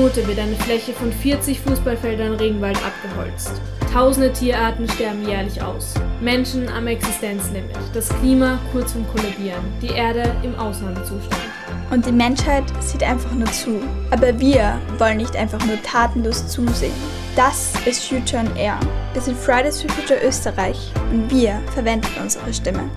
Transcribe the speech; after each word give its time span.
Minute 0.00 0.26
wird 0.26 0.38
eine 0.38 0.56
Fläche 0.56 0.94
von 0.94 1.12
40 1.12 1.60
Fußballfeldern 1.60 2.36
Regenwald 2.36 2.78
abgeholzt. 2.82 3.60
Tausende 3.92 4.32
Tierarten 4.32 4.88
sterben 4.88 5.28
jährlich 5.28 5.60
aus. 5.60 5.92
Menschen 6.22 6.70
am 6.70 6.86
Existenzlimit. 6.86 7.76
Das 7.92 8.08
Klima 8.08 8.58
kurz 8.72 8.92
vom 8.92 9.06
Kollabieren. 9.08 9.62
Die 9.82 9.88
Erde 9.88 10.34
im 10.42 10.54
Ausnahmezustand. 10.54 11.42
Und 11.90 12.06
die 12.06 12.12
Menschheit 12.12 12.64
sieht 12.80 13.02
einfach 13.02 13.32
nur 13.32 13.52
zu. 13.52 13.82
Aber 14.10 14.40
wir 14.40 14.80
wollen 14.96 15.18
nicht 15.18 15.36
einfach 15.36 15.62
nur 15.66 15.76
tatenlos 15.82 16.48
zusehen. 16.48 16.94
Das 17.36 17.74
ist 17.84 18.02
Future 18.02 18.42
on 18.42 18.56
Air. 18.56 18.80
Wir 19.12 19.20
sind 19.20 19.36
Fridays 19.36 19.82
for 19.82 19.90
Future 19.90 20.26
Österreich 20.26 20.92
und 21.12 21.30
wir 21.30 21.60
verwenden 21.74 22.08
unsere 22.22 22.54
Stimme. 22.54 22.88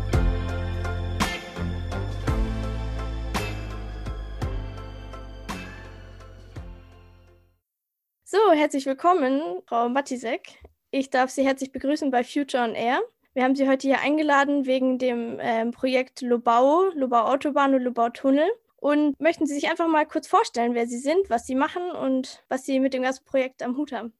So, 8.35 8.51
herzlich 8.51 8.87
willkommen, 8.87 9.61
Frau 9.67 9.89
Matisek. 9.89 10.57
Ich 10.89 11.11
darf 11.11 11.29
Sie 11.29 11.45
herzlich 11.45 11.71
begrüßen 11.71 12.09
bei 12.09 12.23
Future 12.23 12.63
on 12.63 12.73
Air. 12.73 12.99
Wir 13.35 13.43
haben 13.43 13.53
Sie 13.53 13.69
heute 13.69 13.87
hier 13.87 13.99
eingeladen 13.99 14.65
wegen 14.65 14.97
dem 14.97 15.37
ähm, 15.39 15.69
Projekt 15.69 16.21
Lobau, 16.21 16.85
Lobau 16.95 17.25
Autobahn 17.25 17.75
und 17.75 17.83
Lobau 17.83 18.09
Tunnel. 18.09 18.49
Und 18.77 19.19
möchten 19.19 19.45
Sie 19.45 19.53
sich 19.53 19.69
einfach 19.69 19.87
mal 19.87 20.07
kurz 20.07 20.25
vorstellen, 20.25 20.73
wer 20.73 20.87
Sie 20.87 20.97
sind, 20.97 21.29
was 21.29 21.45
Sie 21.45 21.53
machen 21.53 21.91
und 21.91 22.43
was 22.49 22.65
Sie 22.65 22.79
mit 22.79 22.95
dem 22.95 23.03
ganzen 23.03 23.23
Projekt 23.23 23.61
am 23.61 23.77
Hut 23.77 23.91
haben? 23.91 24.13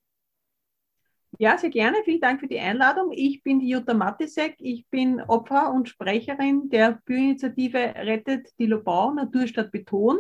Ja, 1.40 1.58
sehr 1.58 1.72
gerne. 1.72 1.98
Vielen 2.06 2.22
Dank 2.22 2.40
für 2.40 2.48
die 2.48 2.60
Einladung. 2.60 3.12
Ich 3.14 3.42
bin 3.42 3.62
die 3.62 3.70
Jutta 3.70 3.96
Matisek. 3.96 4.58
Ich 4.60 4.88
bin 4.90 5.22
Opfer 5.22 5.74
und 5.74 5.90
Sprecherin 5.90 6.70
der 6.70 7.02
Bürgerinitiative 7.06 7.96
Rettet 7.96 8.50
die 8.60 8.68
Lobau 8.68 9.12
Naturstadt 9.12 9.72
Beton. 9.72 10.20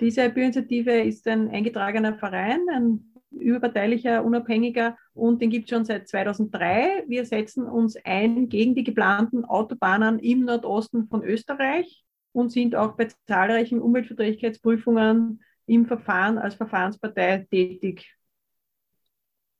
Diese 0.00 0.28
Bürgerinitiative 0.28 1.00
ist 1.00 1.26
ein 1.26 1.50
eingetragener 1.50 2.14
Verein, 2.14 2.60
ein 2.70 3.07
überparteilicher, 3.30 4.24
unabhängiger 4.24 4.96
und 5.14 5.42
den 5.42 5.50
gibt 5.50 5.64
es 5.64 5.70
schon 5.70 5.84
seit 5.84 6.08
2003. 6.08 7.04
Wir 7.06 7.24
setzen 7.24 7.64
uns 7.64 7.96
ein 8.04 8.48
gegen 8.48 8.74
die 8.74 8.84
geplanten 8.84 9.44
Autobahnen 9.44 10.18
im 10.18 10.44
Nordosten 10.44 11.08
von 11.08 11.22
Österreich 11.22 12.04
und 12.32 12.50
sind 12.50 12.74
auch 12.74 12.96
bei 12.96 13.08
zahlreichen 13.26 13.80
Umweltverträglichkeitsprüfungen 13.80 15.42
im 15.66 15.86
Verfahren 15.86 16.38
als 16.38 16.54
Verfahrenspartei 16.54 17.46
tätig. 17.50 18.14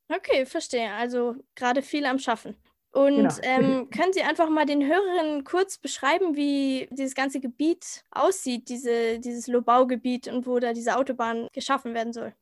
Okay, 0.08 0.46
verstehe. 0.46 0.90
Also 0.92 1.36
gerade 1.54 1.82
viel 1.82 2.06
am 2.06 2.18
Schaffen. 2.18 2.56
Und 2.90 3.16
genau. 3.16 3.34
ähm, 3.42 3.90
können 3.90 4.12
Sie 4.14 4.22
einfach 4.22 4.48
mal 4.48 4.64
den 4.64 4.82
Hörerinnen 4.82 5.44
kurz 5.44 5.76
beschreiben, 5.76 6.36
wie 6.36 6.88
dieses 6.90 7.14
ganze 7.14 7.38
Gebiet 7.38 8.02
aussieht, 8.10 8.70
diese, 8.70 9.18
dieses 9.18 9.46
Lobaugebiet 9.46 10.26
und 10.28 10.46
wo 10.46 10.58
da 10.58 10.72
diese 10.72 10.96
Autobahn 10.96 11.48
geschaffen 11.52 11.92
werden 11.92 12.14
soll? 12.14 12.34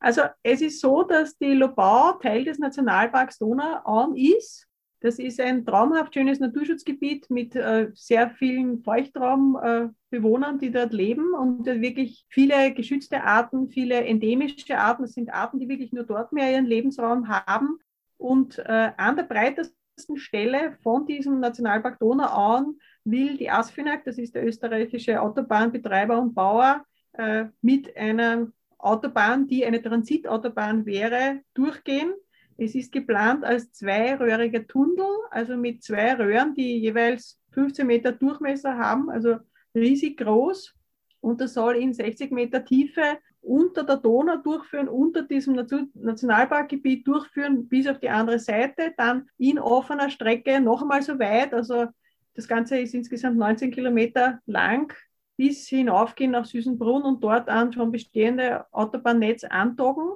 Also 0.00 0.22
es 0.42 0.60
ist 0.60 0.80
so, 0.80 1.02
dass 1.02 1.36
die 1.38 1.54
Lobau 1.54 2.12
Teil 2.12 2.44
des 2.44 2.58
Nationalparks 2.58 3.38
Donauauen 3.38 4.16
ist. 4.16 4.66
Das 5.00 5.18
ist 5.18 5.40
ein 5.40 5.64
traumhaft 5.64 6.14
schönes 6.14 6.40
Naturschutzgebiet 6.40 7.30
mit 7.30 7.54
äh, 7.54 7.90
sehr 7.94 8.30
vielen 8.30 8.82
Feuchtraumbewohnern, 8.82 10.56
äh, 10.56 10.58
die 10.58 10.72
dort 10.72 10.92
leben 10.92 11.34
und 11.34 11.68
äh, 11.68 11.80
wirklich 11.80 12.26
viele 12.28 12.74
geschützte 12.74 13.22
Arten, 13.22 13.68
viele 13.68 14.04
endemische 14.04 14.76
Arten. 14.76 15.02
Das 15.02 15.12
sind 15.12 15.32
Arten, 15.32 15.60
die 15.60 15.68
wirklich 15.68 15.92
nur 15.92 16.04
dort 16.04 16.32
mehr 16.32 16.50
ihren 16.50 16.66
Lebensraum 16.66 17.28
haben. 17.28 17.78
Und 18.16 18.58
äh, 18.58 18.90
an 18.96 19.14
der 19.14 19.22
breitesten 19.22 20.16
Stelle 20.16 20.76
von 20.82 21.06
diesem 21.06 21.38
Nationalpark 21.38 22.00
Donauauen 22.00 22.80
will 23.04 23.36
die 23.36 23.50
ASFINAG, 23.50 24.04
das 24.04 24.18
ist 24.18 24.34
der 24.34 24.44
österreichische 24.44 25.22
Autobahnbetreiber 25.22 26.18
und 26.18 26.34
Bauer, 26.34 26.84
äh, 27.12 27.46
mit 27.62 27.96
einer 27.96 28.48
Autobahn, 28.78 29.46
die 29.46 29.66
eine 29.66 29.82
Transitautobahn 29.82 30.86
wäre, 30.86 31.40
durchgehen. 31.54 32.14
Es 32.56 32.74
ist 32.74 32.92
geplant 32.92 33.44
als 33.44 33.72
zweiröhriger 33.72 34.66
Tunnel, 34.66 35.06
also 35.30 35.56
mit 35.56 35.82
zwei 35.82 36.14
Röhren, 36.14 36.54
die 36.54 36.78
jeweils 36.78 37.38
15 37.52 37.86
Meter 37.86 38.12
Durchmesser 38.12 38.76
haben, 38.76 39.10
also 39.10 39.36
riesig 39.74 40.16
groß. 40.18 40.74
Und 41.20 41.40
das 41.40 41.54
soll 41.54 41.76
in 41.76 41.92
60 41.92 42.30
Meter 42.30 42.64
Tiefe 42.64 43.18
unter 43.40 43.84
der 43.84 43.96
Donau 43.96 44.36
durchführen, 44.36 44.88
unter 44.88 45.22
diesem 45.22 45.54
Nationalparkgebiet 45.54 47.06
durchführen, 47.06 47.68
bis 47.68 47.86
auf 47.86 47.98
die 47.98 48.10
andere 48.10 48.38
Seite, 48.38 48.92
dann 48.96 49.28
in 49.38 49.58
offener 49.58 50.10
Strecke 50.10 50.60
noch 50.60 50.82
einmal 50.82 51.02
so 51.02 51.18
weit. 51.18 51.54
Also 51.54 51.86
das 52.34 52.46
Ganze 52.46 52.78
ist 52.78 52.94
insgesamt 52.94 53.36
19 53.36 53.70
Kilometer 53.70 54.40
lang, 54.46 54.94
bis 55.38 55.68
hinaufgehen 55.68 56.32
nach 56.32 56.44
Süßenbrunn 56.44 57.04
und 57.04 57.22
dort 57.22 57.48
an 57.48 57.72
schon 57.72 57.92
bestehende 57.92 58.66
Autobahnnetz 58.72 59.44
andocken. 59.44 60.10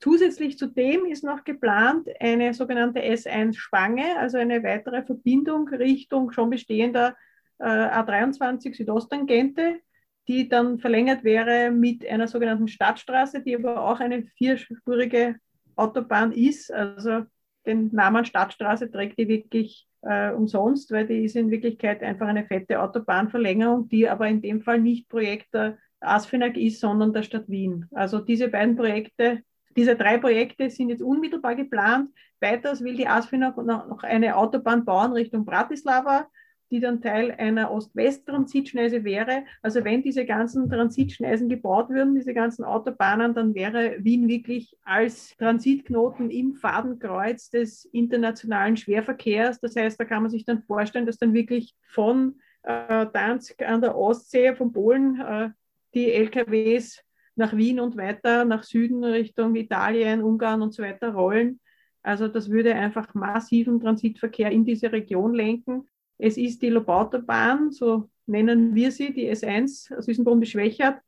Zusätzlich 0.00 0.58
zu 0.58 0.66
dem 0.66 1.06
ist 1.06 1.22
noch 1.22 1.44
geplant 1.44 2.08
eine 2.20 2.52
sogenannte 2.52 3.00
S1-Spange, 3.00 4.18
also 4.18 4.38
eine 4.38 4.62
weitere 4.64 5.04
Verbindung 5.04 5.68
Richtung 5.68 6.32
schon 6.32 6.50
bestehender 6.50 7.16
äh, 7.58 7.64
A23 7.64 8.74
Südosttangente, 8.74 9.80
die 10.26 10.48
dann 10.48 10.80
verlängert 10.80 11.22
wäre 11.22 11.70
mit 11.70 12.04
einer 12.04 12.26
sogenannten 12.26 12.66
Stadtstraße, 12.66 13.42
die 13.42 13.54
aber 13.54 13.84
auch 13.84 14.00
eine 14.00 14.24
vierspurige 14.36 15.36
Autobahn 15.76 16.32
ist. 16.32 16.72
Also 16.72 17.22
den 17.64 17.94
Namen 17.94 18.24
Stadtstraße 18.24 18.90
trägt 18.90 19.16
die 19.18 19.28
wirklich 19.28 19.86
äh, 20.08 20.32
umsonst, 20.32 20.90
weil 20.90 21.06
die 21.06 21.24
ist 21.24 21.36
in 21.36 21.50
Wirklichkeit 21.50 22.02
einfach 22.02 22.26
eine 22.26 22.44
fette 22.44 22.80
Autobahnverlängerung, 22.80 23.88
die 23.88 24.08
aber 24.08 24.28
in 24.28 24.40
dem 24.40 24.62
Fall 24.62 24.80
nicht 24.80 25.08
Projekt 25.08 25.52
der 25.52 25.78
ASFINAG 26.00 26.56
ist, 26.56 26.80
sondern 26.80 27.12
der 27.12 27.22
Stadt 27.22 27.48
Wien. 27.48 27.86
Also 27.92 28.18
diese 28.18 28.48
beiden 28.48 28.76
Projekte, 28.76 29.42
diese 29.76 29.96
drei 29.96 30.18
Projekte 30.18 30.70
sind 30.70 30.88
jetzt 30.90 31.02
unmittelbar 31.02 31.54
geplant. 31.54 32.10
Weiters 32.40 32.82
will 32.82 32.96
die 32.96 33.08
ASFINAG 33.08 33.56
noch 33.58 34.02
eine 34.02 34.36
Autobahn 34.36 34.84
bauen 34.84 35.12
Richtung 35.12 35.44
Bratislava 35.44 36.28
die 36.70 36.80
dann 36.80 37.00
Teil 37.00 37.32
einer 37.32 37.70
Ost-West-Transitschneise 37.70 39.04
wäre. 39.04 39.44
Also 39.62 39.84
wenn 39.84 40.02
diese 40.02 40.24
ganzen 40.24 40.68
Transitschneisen 40.68 41.48
gebaut 41.48 41.88
würden, 41.90 42.14
diese 42.14 42.34
ganzen 42.34 42.64
Autobahnen, 42.64 43.34
dann 43.34 43.54
wäre 43.54 43.96
Wien 44.00 44.28
wirklich 44.28 44.76
als 44.84 45.36
Transitknoten 45.36 46.30
im 46.30 46.54
Fadenkreuz 46.54 47.50
des 47.50 47.84
internationalen 47.86 48.76
Schwerverkehrs. 48.76 49.60
Das 49.60 49.76
heißt, 49.76 49.98
da 49.98 50.04
kann 50.04 50.22
man 50.22 50.30
sich 50.30 50.44
dann 50.44 50.62
vorstellen, 50.62 51.06
dass 51.06 51.18
dann 51.18 51.34
wirklich 51.34 51.74
von 51.86 52.40
äh, 52.62 53.06
Danzig 53.12 53.64
an 53.66 53.80
der 53.80 53.96
Ostsee, 53.96 54.54
von 54.54 54.72
Polen, 54.72 55.20
äh, 55.20 55.50
die 55.94 56.12
LKWs 56.12 57.02
nach 57.36 57.56
Wien 57.56 57.80
und 57.80 57.96
weiter 57.96 58.44
nach 58.44 58.64
Süden 58.64 59.04
Richtung 59.04 59.54
Italien, 59.54 60.22
Ungarn 60.22 60.62
und 60.62 60.74
so 60.74 60.82
weiter 60.82 61.10
rollen. 61.10 61.60
Also 62.02 62.28
das 62.28 62.50
würde 62.50 62.74
einfach 62.74 63.14
massiven 63.14 63.80
Transitverkehr 63.80 64.50
in 64.50 64.64
diese 64.64 64.92
Region 64.92 65.34
lenken. 65.34 65.88
Es 66.18 66.36
ist 66.36 66.62
die 66.62 66.70
Lobautobahn, 66.70 67.70
so 67.70 68.08
nennen 68.26 68.74
wir 68.74 68.90
sie, 68.90 69.12
die 69.12 69.30
S1 69.30 70.02
Süßenbrunn 70.02 70.40
beschwächert, 70.40 71.00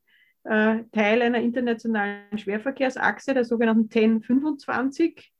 äh, 0.43 0.83
Teil 0.91 1.21
einer 1.21 1.39
internationalen 1.39 2.37
Schwerverkehrsachse, 2.37 3.33
der 3.33 3.45
sogenannten 3.45 3.89
1025. 3.89 5.31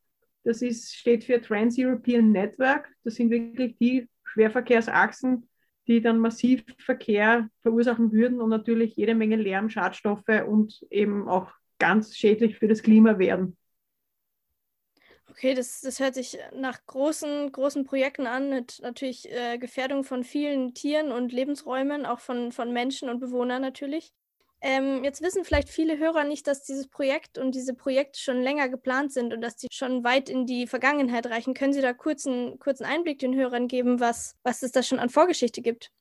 Das 0.43 0.61
ist, 0.61 0.95
steht 0.95 1.23
für 1.23 1.41
Trans-European 1.41 2.31
Network. 2.31 2.89
Das 3.03 3.15
sind 3.15 3.29
wirklich 3.29 3.77
die 3.77 4.07
Schwerverkehrsachsen, 4.23 5.47
die 5.87 6.01
dann 6.01 6.19
massiv 6.19 6.63
Verkehr 6.77 7.49
verursachen 7.61 8.11
würden 8.11 8.41
und 8.41 8.49
natürlich 8.49 8.95
jede 8.95 9.15
Menge 9.15 9.35
Lärm, 9.35 9.69
Schadstoffe 9.69 10.43
und 10.47 10.85
eben 10.89 11.27
auch 11.27 11.51
ganz 11.79 12.15
schädlich 12.15 12.57
für 12.57 12.67
das 12.67 12.83
Klima 12.83 13.17
werden. 13.17 13.57
Okay, 15.29 15.53
das, 15.53 15.81
das 15.81 15.99
hört 15.99 16.15
sich 16.15 16.37
nach 16.53 16.85
großen, 16.85 17.51
großen 17.51 17.85
Projekten 17.85 18.25
an, 18.27 18.49
mit 18.49 18.79
natürlich 18.81 19.31
äh, 19.31 19.57
Gefährdung 19.57 20.03
von 20.03 20.23
vielen 20.23 20.73
Tieren 20.73 21.11
und 21.11 21.31
Lebensräumen, 21.31 22.05
auch 22.05 22.19
von, 22.19 22.51
von 22.51 22.73
Menschen 22.73 23.09
und 23.09 23.19
Bewohnern 23.19 23.61
natürlich. 23.61 24.11
Ähm, 24.61 25.03
jetzt 25.05 25.21
wissen 25.21 25.45
vielleicht 25.45 25.69
viele 25.69 25.97
Hörer 25.97 26.25
nicht, 26.25 26.45
dass 26.47 26.63
dieses 26.63 26.87
Projekt 26.87 27.37
und 27.37 27.55
diese 27.55 27.73
Projekte 27.73 28.19
schon 28.19 28.41
länger 28.41 28.67
geplant 28.67 29.13
sind 29.13 29.33
und 29.33 29.41
dass 29.41 29.55
die 29.55 29.67
schon 29.71 30.03
weit 30.03 30.29
in 30.29 30.45
die 30.45 30.67
Vergangenheit 30.67 31.27
reichen. 31.27 31.53
Können 31.53 31.73
Sie 31.73 31.81
da 31.81 31.93
kurzen, 31.93 32.59
kurzen 32.59 32.83
Einblick 32.83 33.19
den 33.19 33.35
Hörern 33.35 33.67
geben, 33.69 33.99
was, 34.01 34.35
was 34.43 34.61
es 34.63 34.71
da 34.73 34.83
schon 34.83 34.99
an 34.99 35.09
Vorgeschichte 35.09 35.61
gibt? 35.61 35.91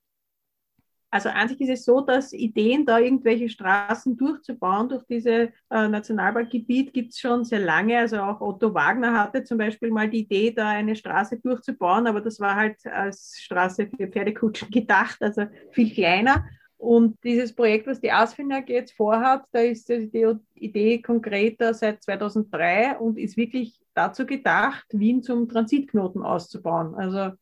Also 1.11 1.31
an 1.31 1.49
sich 1.49 1.61
ist 1.63 1.71
es 1.71 1.85
so, 1.85 2.03
dass 2.03 2.35
Ideen, 2.35 2.85
da 2.85 2.99
irgendwelche 2.99 3.49
Straßen 3.49 4.17
durchzubauen 4.17 4.91
durch 4.91 5.05
diese 5.05 5.53
äh, 5.71 5.89
Nationalparkgebiet, 5.89 6.93
gibt 6.93 7.13
es 7.13 7.19
schon 7.19 7.45
sehr 7.45 7.61
lange. 7.61 7.99
Also 7.99 8.19
auch 8.19 8.41
Otto 8.43 8.75
Wagner 8.75 9.19
hatte 9.19 9.43
zum 9.43 9.57
Beispiel 9.57 9.91
mal 9.91 10.11
die 10.11 10.21
Idee, 10.21 10.51
da 10.51 10.69
eine 10.69 10.97
Straße 10.97 11.39
durchzubauen, 11.39 12.07
aber 12.07 12.21
das 12.21 12.41
war 12.41 12.57
halt 12.57 12.87
als 12.87 13.39
Straße 13.39 13.89
für 13.97 14.09
Pferdekutschen 14.09 14.71
gedacht, 14.71 15.17
also 15.21 15.47
viel 15.71 15.93
kleiner. 15.95 16.45
Und 16.77 17.17
dieses 17.25 17.55
Projekt, 17.55 17.89
was 17.89 18.01
die 18.01 18.13
ASFINAG 18.13 18.69
jetzt 18.69 18.93
vorhat, 18.93 19.45
da 19.51 19.61
ist 19.61 19.89
die 19.89 20.37
Idee 20.55 21.03
konkreter 21.03 21.75
seit 21.75 22.03
2003 22.03 22.99
und 22.99 23.19
ist 23.19 23.37
wirklich 23.37 23.81
dazu 23.95 24.27
gedacht, 24.27 24.87
Wien 24.93 25.23
zum 25.23 25.49
Transitknoten 25.49 26.23
auszubauen. 26.23 26.95
Also 26.95 27.33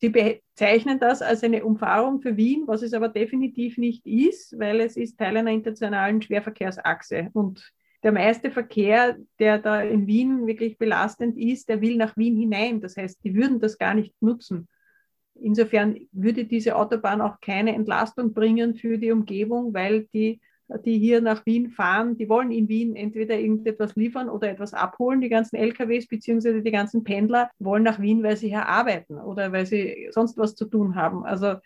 Sie 0.00 0.08
bezeichnen 0.08 0.98
das 0.98 1.20
als 1.20 1.44
eine 1.44 1.64
Umfahrung 1.64 2.22
für 2.22 2.36
Wien, 2.36 2.64
was 2.66 2.80
es 2.82 2.94
aber 2.94 3.08
definitiv 3.08 3.76
nicht 3.76 4.06
ist, 4.06 4.58
weil 4.58 4.80
es 4.80 4.96
ist 4.96 5.18
Teil 5.18 5.36
einer 5.36 5.50
internationalen 5.50 6.22
Schwerverkehrsachse. 6.22 7.28
Und 7.34 7.70
der 8.02 8.12
meiste 8.12 8.50
Verkehr, 8.50 9.18
der 9.38 9.58
da 9.58 9.82
in 9.82 10.06
Wien 10.06 10.46
wirklich 10.46 10.78
belastend 10.78 11.36
ist, 11.36 11.68
der 11.68 11.82
will 11.82 11.96
nach 11.96 12.16
Wien 12.16 12.34
hinein. 12.34 12.80
Das 12.80 12.96
heißt, 12.96 13.22
die 13.24 13.34
würden 13.34 13.60
das 13.60 13.76
gar 13.76 13.92
nicht 13.92 14.14
nutzen. 14.22 14.68
Insofern 15.34 15.98
würde 16.12 16.46
diese 16.46 16.76
Autobahn 16.76 17.20
auch 17.20 17.38
keine 17.40 17.74
Entlastung 17.74 18.32
bringen 18.32 18.74
für 18.74 18.96
die 18.96 19.12
Umgebung, 19.12 19.74
weil 19.74 20.06
die, 20.14 20.40
die 20.84 20.98
hier 20.98 21.20
nach 21.20 21.44
Wien 21.46 21.70
fahren, 21.70 22.16
die 22.16 22.28
wollen 22.28 22.50
in 22.50 22.68
Wien 22.68 22.96
entweder 22.96 23.38
irgendetwas 23.38 23.96
liefern 23.96 24.28
oder 24.28 24.48
etwas 24.48 24.74
abholen. 24.74 25.20
Die 25.20 25.28
ganzen 25.28 25.56
LKWs 25.56 26.06
bzw. 26.06 26.60
die 26.60 26.70
ganzen 26.70 27.04
Pendler 27.04 27.50
wollen 27.58 27.82
nach 27.82 28.00
Wien, 28.00 28.22
weil 28.22 28.36
sie 28.36 28.48
hier 28.48 28.66
arbeiten 28.66 29.18
oder 29.18 29.52
weil 29.52 29.66
sie 29.66 30.08
sonst 30.10 30.38
was 30.38 30.54
zu 30.54 30.66
tun 30.66 30.94
haben. 30.94 31.24
Also 31.24 31.56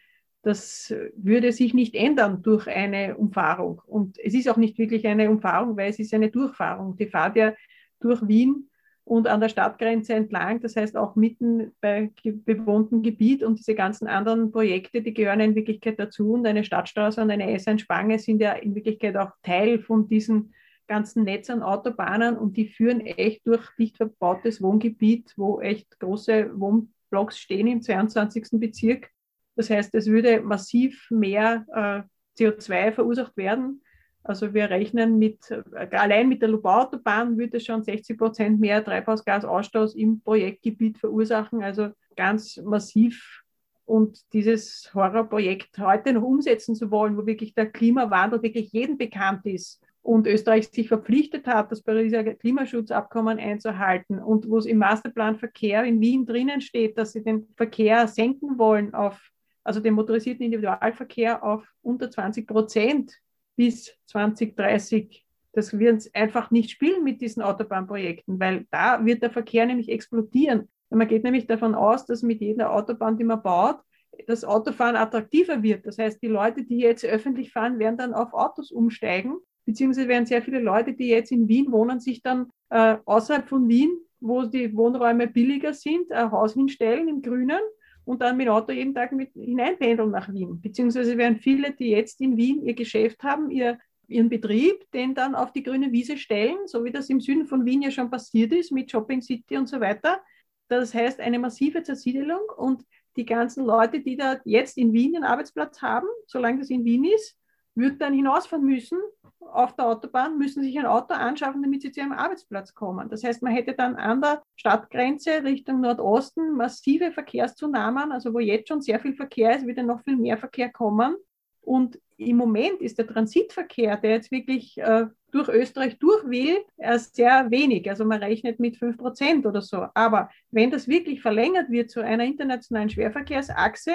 das 0.43 0.95
würde 1.17 1.53
sich 1.53 1.73
nicht 1.73 1.95
ändern 1.95 2.43
durch 2.43 2.67
eine 2.69 3.17
Umfahrung. 3.17 3.81
Und 3.87 4.19
es 4.19 4.35
ist 4.35 4.49
auch 4.49 4.59
nicht 4.59 4.79
wirklich 4.79 5.07
eine 5.07 5.31
Umfahrung, 5.31 5.77
weil 5.77 5.91
es 5.91 5.99
ist 5.99 6.13
eine 6.13 6.31
Durchfahrung. 6.31 6.97
Die 6.97 7.07
fahrt 7.07 7.37
ja 7.37 7.55
durch 8.01 8.27
Wien 8.29 8.69
und 9.05 9.27
an 9.27 9.41
der 9.41 9.49
Stadtgrenze 9.49 10.15
entlang, 10.15 10.61
das 10.61 10.77
heißt 10.77 10.97
auch 10.97 11.15
mitten 11.15 11.73
bei 11.81 12.11
bewohntem 12.25 13.03
Gebiet 13.03 13.43
und 13.43 13.59
diese 13.59 13.75
ganzen 13.75 14.07
anderen 14.07 14.51
Projekte, 14.51 15.03
die 15.03 15.13
gehören 15.13 15.41
in 15.41 15.55
Wirklichkeit 15.55 15.99
dazu 15.99 16.33
und 16.33 16.47
eine 16.47 16.65
Stadtstraße 16.65 17.21
und 17.21 17.31
eine 17.31 17.55
S1-Spange 17.55 18.19
sind 18.19 18.41
ja 18.41 18.53
in 18.53 18.75
Wirklichkeit 18.75 19.17
auch 19.17 19.33
Teil 19.43 19.79
von 19.79 20.09
diesen 20.09 20.55
ganzen 20.87 21.25
Netz 21.25 21.51
an 21.51 21.63
Autobahnen 21.63 22.37
und 22.37 22.57
die 22.57 22.69
führen 22.69 23.01
echt 23.01 23.47
durch 23.47 23.69
dicht 23.79 23.97
verbautes 23.97 24.63
Wohngebiet, 24.63 25.33
wo 25.37 25.61
echt 25.61 25.99
große 25.99 26.59
Wohnblocks 26.59 27.39
stehen 27.39 27.67
im 27.67 27.83
22. 27.83 28.61
Bezirk 28.61 29.11
das 29.57 29.71
heißt, 29.71 29.95
es 29.95 30.07
würde 30.07 30.41
massiv 30.41 31.07
mehr 31.11 31.65
äh, 31.73 32.43
CO2 32.43 32.93
verursacht 32.93 33.37
werden. 33.37 33.83
Also 34.25 34.55
wir 34.55 34.71
rechnen 34.71 35.19
mit, 35.19 35.51
äh, 35.51 35.63
allein 35.97 36.29
mit 36.29 36.43
der 36.43 36.49
Lubau-Autobahn 36.49 37.39
würde 37.39 37.61
schon 37.61 37.83
60 37.83 38.19
Prozent 38.19 38.59
mehr 38.59 38.83
Treibhausgasausstoß 38.85 39.95
im 39.95 40.21
Projektgebiet 40.21 40.99
verursachen. 40.99 41.63
Also 41.63 41.91
ganz 42.17 42.57
massiv. 42.57 43.43
Und 43.85 44.33
dieses 44.33 44.91
Horrorprojekt 44.95 45.79
heute 45.79 46.15
noch 46.15 46.23
umsetzen 46.23 46.75
zu 46.75 46.91
wollen, 46.91 47.19
wo 47.19 47.27
wirklich 47.27 47.55
der 47.55 47.71
Klimawandel 47.71 48.43
wirklich 48.43 48.73
jedem 48.73 48.97
bekannt 48.97 49.45
ist, 49.45 49.85
und 50.05 50.27
Österreich 50.27 50.69
sich 50.69 50.89
verpflichtet 50.89 51.47
hat, 51.47 51.73
das 51.73 51.83
Pariser 51.83 52.23
Klimaschutzabkommen 52.23 53.39
einzuhalten 53.39 54.19
und 54.19 54.51
wo 54.51 54.59
es 54.59 54.67
im 54.67 54.77
Masterplan 54.77 55.37
Verkehr 55.37 55.83
in 55.85 55.99
Wien 55.99 56.27
drinnen 56.27 56.61
steht, 56.61 56.99
dass 56.99 57.13
sie 57.13 57.25
den 57.25 57.49
Verkehr 57.57 58.07
senken 58.07 58.59
wollen 58.59 58.93
auf 58.95 59.31
also 59.65 59.81
den 59.81 59.95
motorisierten 59.95 60.45
Individualverkehr 60.45 61.43
auf 61.43 61.67
unter 61.81 62.11
20 62.11 62.47
Prozent 62.47 63.19
bis 63.57 63.95
2030. 64.07 65.25
Das 65.53 65.79
wird 65.79 66.11
einfach 66.15 66.51
nicht 66.51 66.71
spielen 66.71 67.05
mit 67.05 67.21
diesen 67.21 67.43
Autobahnprojekten, 67.43 68.41
weil 68.41 68.67
da 68.71 69.05
wird 69.05 69.23
der 69.23 69.31
Verkehr 69.31 69.67
nämlich 69.67 69.89
explodieren. 69.89 70.69
Man 70.91 71.09
geht 71.09 71.25
nämlich 71.25 71.47
davon 71.47 71.75
aus, 71.75 72.07
dass 72.07 72.23
mit 72.23 72.41
jeder 72.41 72.73
Autobahn, 72.73 73.17
die 73.17 73.25
man 73.25 73.43
baut, 73.43 73.79
das 74.27 74.45
Autofahren 74.45 74.97
attraktiver 74.97 75.63
wird. 75.63 75.87
Das 75.87 75.99
heißt, 75.99 76.23
die 76.23 76.29
Leute, 76.29 76.65
die 76.65 76.79
jetzt 76.79 77.05
öffentlich 77.05 77.53
fahren, 77.53 77.79
werden 77.79 77.97
dann 77.97 78.15
auf 78.15 78.33
Autos 78.33 78.71
umsteigen, 78.71 79.37
beziehungsweise 79.65 80.09
werden 80.09 80.27
sehr 80.27 80.43
viele 80.43 80.61
Leute, 80.61 80.93
die 80.93 81.09
jetzt 81.09 81.33
in 81.33 81.49
Wien 81.49 81.73
wohnen, 81.73 82.01
sich 82.01 82.23
dann 82.23 82.51
äh, 82.71 82.97
außerhalb 83.05 83.49
von 83.49 83.69
Wien, 83.69 83.91
wo 84.21 84.43
die 84.43 84.75
Wohnräume 84.77 85.27
billiger 85.27 85.75
sind, 85.75 86.13
ein 86.13 86.31
Haus 86.31 86.55
hinstellen 86.55 87.09
im 87.09 87.23
Grünen 87.23 87.61
und 88.05 88.21
dann 88.21 88.37
mit 88.37 88.49
Auto 88.49 88.73
jeden 88.73 88.95
Tag 88.95 89.13
mit 89.13 89.33
hineinpendeln 89.33 90.11
nach 90.11 90.33
Wien. 90.33 90.61
Beziehungsweise 90.61 91.17
werden 91.17 91.37
viele, 91.37 91.73
die 91.73 91.91
jetzt 91.91 92.21
in 92.21 92.37
Wien 92.37 92.63
ihr 92.65 92.75
Geschäft 92.75 93.23
haben, 93.23 93.51
ihr, 93.51 93.79
ihren 94.09 94.29
Betrieb, 94.29 94.91
den 94.93 95.15
dann 95.15 95.35
auf 95.35 95.53
die 95.53 95.63
grüne 95.63 95.93
Wiese 95.93 96.17
stellen, 96.19 96.67
so 96.67 96.85
wie 96.85 96.91
das 96.91 97.09
im 97.09 97.21
Süden 97.21 97.47
von 97.47 97.65
Wien 97.65 97.83
ja 97.83 97.91
schon 97.91 98.11
passiert 98.11 98.53
ist 98.53 98.73
mit 98.73 98.91
Shopping 98.91 99.23
City 99.23 99.57
und 99.57 99.69
so 99.69 99.81
weiter. 99.81 100.21
Das 100.69 100.95
heißt 100.95 101.21
eine 101.21 101.39
massive 101.39 101.83
Zersiedelung 101.83 102.43
und 102.57 102.83
die 103.17 103.25
ganzen 103.25 103.65
Leute, 103.65 104.01
die 104.01 104.17
da 104.17 104.41
jetzt 104.45 104.77
in 104.77 104.93
Wien 104.93 105.17
einen 105.17 105.25
Arbeitsplatz 105.25 105.81
haben, 105.83 106.09
solange 106.27 106.59
das 106.59 106.71
in 106.71 106.85
Wien 106.85 107.05
ist, 107.05 107.37
würden 107.75 107.99
dann 107.99 108.15
hinausfahren 108.15 108.65
müssen 108.65 108.99
auf 109.41 109.77
der 109.77 109.87
Autobahn, 109.87 110.39
müssen 110.39 110.63
sich 110.63 110.79
ein 110.79 110.87
Auto 110.87 111.15
anschaffen, 111.15 111.63
damit 111.63 111.83
sie 111.83 111.93
zu 111.93 112.01
ihrem 112.01 112.13
Arbeitsplatz 112.13 112.75
kommen. 112.75 113.09
Das 113.09 113.23
heißt, 113.23 113.43
man 113.43 113.53
hätte 113.53 113.75
dann 113.75 113.97
an 113.97 114.21
der 114.21 114.43
Stadtgrenze 114.57 115.45
Richtung 115.45 115.81
Nordosten 115.81 116.57
massive 116.57 117.13
Verkehrszunahmen, 117.13 118.13
also 118.13 118.33
wo 118.35 118.41
jetzt 118.41 118.69
schon 118.69 118.81
sehr 118.81 118.99
viel 119.01 119.15
Verkehr 119.15 119.57
ist, 119.57 119.67
dann 119.77 119.87
noch 119.87 120.03
viel 120.03 120.17
mehr 120.17 120.39
Verkehr 120.39 120.71
kommen. 120.71 121.17
Und 121.61 121.99
im 122.17 122.37
Moment 122.37 122.81
ist 122.81 122.99
der 122.99 123.07
Transitverkehr, 123.07 123.97
der 123.97 124.11
jetzt 124.13 124.31
wirklich 124.31 124.79
äh, 124.79 125.07
durch 125.33 125.49
Österreich 125.49 125.99
durch 125.99 126.25
will, 126.29 126.59
äh, 126.77 126.99
sehr 126.99 127.51
wenig. 127.51 127.89
Also 127.89 128.05
man 128.05 128.23
rechnet 128.23 128.61
mit 128.61 128.77
5 128.77 128.97
Prozent 128.97 129.47
oder 129.47 129.63
so. 129.63 129.87
Aber 129.95 130.31
wenn 130.51 130.71
das 130.71 130.87
wirklich 130.87 131.23
verlängert 131.23 131.71
wird 131.71 131.91
zu 131.91 132.01
einer 132.01 132.25
internationalen 132.25 132.91
Schwerverkehrsachse, 132.91 133.95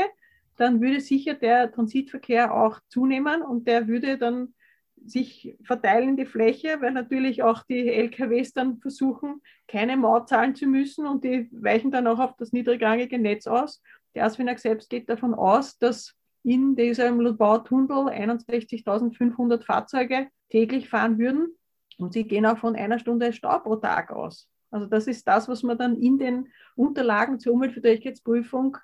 dann 0.60 0.82
würde 0.82 1.00
sicher 1.00 1.34
der 1.34 1.72
Transitverkehr 1.72 2.54
auch 2.54 2.80
zunehmen 2.90 3.42
und 3.42 3.68
der 3.68 3.88
würde 3.88 4.18
dann 4.18 4.54
sich 5.06 5.56
verteilen 5.64 6.18
die 6.18 6.26
Fläche, 6.26 6.82
weil 6.82 6.92
natürlich 6.92 7.44
auch 7.44 7.64
die 7.64 7.88
LKWs 7.88 8.54
dann 8.54 8.80
versuchen, 8.80 9.42
keine 9.68 9.98
Maut 9.98 10.30
zahlen 10.30 10.56
zu 10.56 10.68
müssen 10.68 11.06
und 11.06 11.24
die 11.24 11.50
weichen 11.52 11.92
dann 11.92 12.08
auch 12.08 12.20
auf 12.20 12.36
das 12.38 12.52
niedrigrangige 12.52 13.18
Netz 13.18 13.48
aus. 13.48 13.82
Der 14.16 14.26
ASFINAG 14.26 14.60
selbst 14.60 14.90
geht 14.90 15.10
davon 15.10 15.34
aus, 15.34 15.78
dass 15.78 16.16
in 16.44 16.76
diesem 16.76 17.20
Lubau-Tunnel 17.20 18.10
61.500 18.10 19.64
Fahrzeuge 19.64 20.28
täglich 20.50 20.90
fahren 20.90 21.18
würden 21.18 21.56
und 21.98 22.14
sie 22.14 22.24
gehen 22.24 22.46
auch 22.46 22.58
von 22.58 22.76
einer 22.76 23.00
Stunde 23.00 23.34
Stau 23.34 23.60
pro 23.60 23.76
Tag 23.76 24.12
aus. 24.12 24.48
Also 24.72 24.86
das 24.86 25.08
ist 25.08 25.28
das, 25.28 25.48
was 25.48 25.64
man 25.64 25.78
dann 25.78 25.98
in 25.98 26.18
den 26.18 26.50
Unterlagen 26.76 27.40
zur 27.40 27.54
Umweltverträglichkeitsprüfung 27.54 28.78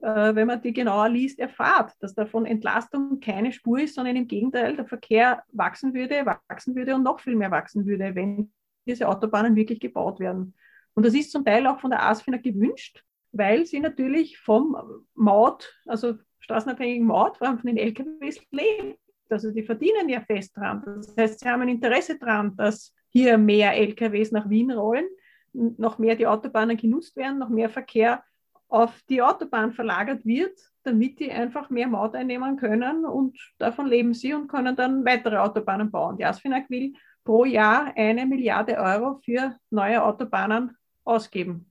wenn 0.00 0.46
man 0.46 0.62
die 0.62 0.72
genauer 0.72 1.08
liest, 1.08 1.38
erfahrt, 1.38 1.92
dass 2.00 2.14
davon 2.14 2.46
Entlastung 2.46 3.20
keine 3.20 3.52
Spur 3.52 3.80
ist, 3.80 3.94
sondern 3.94 4.16
im 4.16 4.26
Gegenteil 4.26 4.76
der 4.76 4.86
Verkehr 4.86 5.42
wachsen 5.52 5.94
würde, 5.94 6.26
wachsen 6.48 6.74
würde 6.74 6.94
und 6.94 7.02
noch 7.02 7.20
viel 7.20 7.36
mehr 7.36 7.50
wachsen 7.50 7.86
würde, 7.86 8.14
wenn 8.14 8.52
diese 8.86 9.08
Autobahnen 9.08 9.56
wirklich 9.56 9.80
gebaut 9.80 10.20
werden. 10.20 10.54
Und 10.94 11.04
das 11.04 11.14
ist 11.14 11.32
zum 11.32 11.44
Teil 11.44 11.66
auch 11.66 11.80
von 11.80 11.90
der 11.90 12.02
ASFINA 12.02 12.38
gewünscht, 12.38 13.04
weil 13.32 13.66
sie 13.66 13.80
natürlich 13.80 14.38
vom 14.38 14.76
Maut, 15.14 15.74
also 15.86 16.14
straßenabhängigen 16.40 17.06
Maut, 17.06 17.36
vor 17.36 17.48
allem 17.48 17.58
von 17.58 17.66
den 17.66 17.76
LKWs 17.76 18.40
lebt. 18.50 18.98
Also 19.28 19.50
die 19.50 19.64
verdienen 19.64 20.08
ja 20.08 20.20
fest 20.20 20.56
dran. 20.56 20.82
Das 20.84 21.16
heißt, 21.16 21.40
sie 21.40 21.48
haben 21.48 21.62
ein 21.62 21.68
Interesse 21.68 22.18
daran, 22.18 22.56
dass 22.56 22.94
hier 23.08 23.36
mehr 23.38 23.74
LKWs 23.74 24.30
nach 24.30 24.48
Wien 24.48 24.70
rollen, 24.70 25.06
noch 25.52 25.98
mehr 25.98 26.14
die 26.14 26.26
Autobahnen 26.26 26.76
genutzt 26.76 27.16
werden, 27.16 27.38
noch 27.38 27.48
mehr 27.48 27.68
Verkehr 27.68 28.22
auf 28.68 28.92
die 29.08 29.22
Autobahn 29.22 29.72
verlagert 29.72 30.24
wird, 30.24 30.58
damit 30.82 31.20
die 31.20 31.30
einfach 31.30 31.70
mehr 31.70 31.88
Maut 31.88 32.14
einnehmen 32.14 32.56
können 32.56 33.04
und 33.04 33.38
davon 33.58 33.86
leben 33.86 34.14
sie 34.14 34.34
und 34.34 34.48
können 34.48 34.76
dann 34.76 35.04
weitere 35.04 35.38
Autobahnen 35.38 35.90
bauen. 35.90 36.16
Die 36.16 36.24
ASFINAG 36.24 36.68
will 36.70 36.94
pro 37.24 37.44
Jahr 37.44 37.92
eine 37.96 38.26
Milliarde 38.26 38.76
Euro 38.76 39.20
für 39.24 39.56
neue 39.70 40.02
Autobahnen 40.02 40.76
ausgeben. 41.04 41.70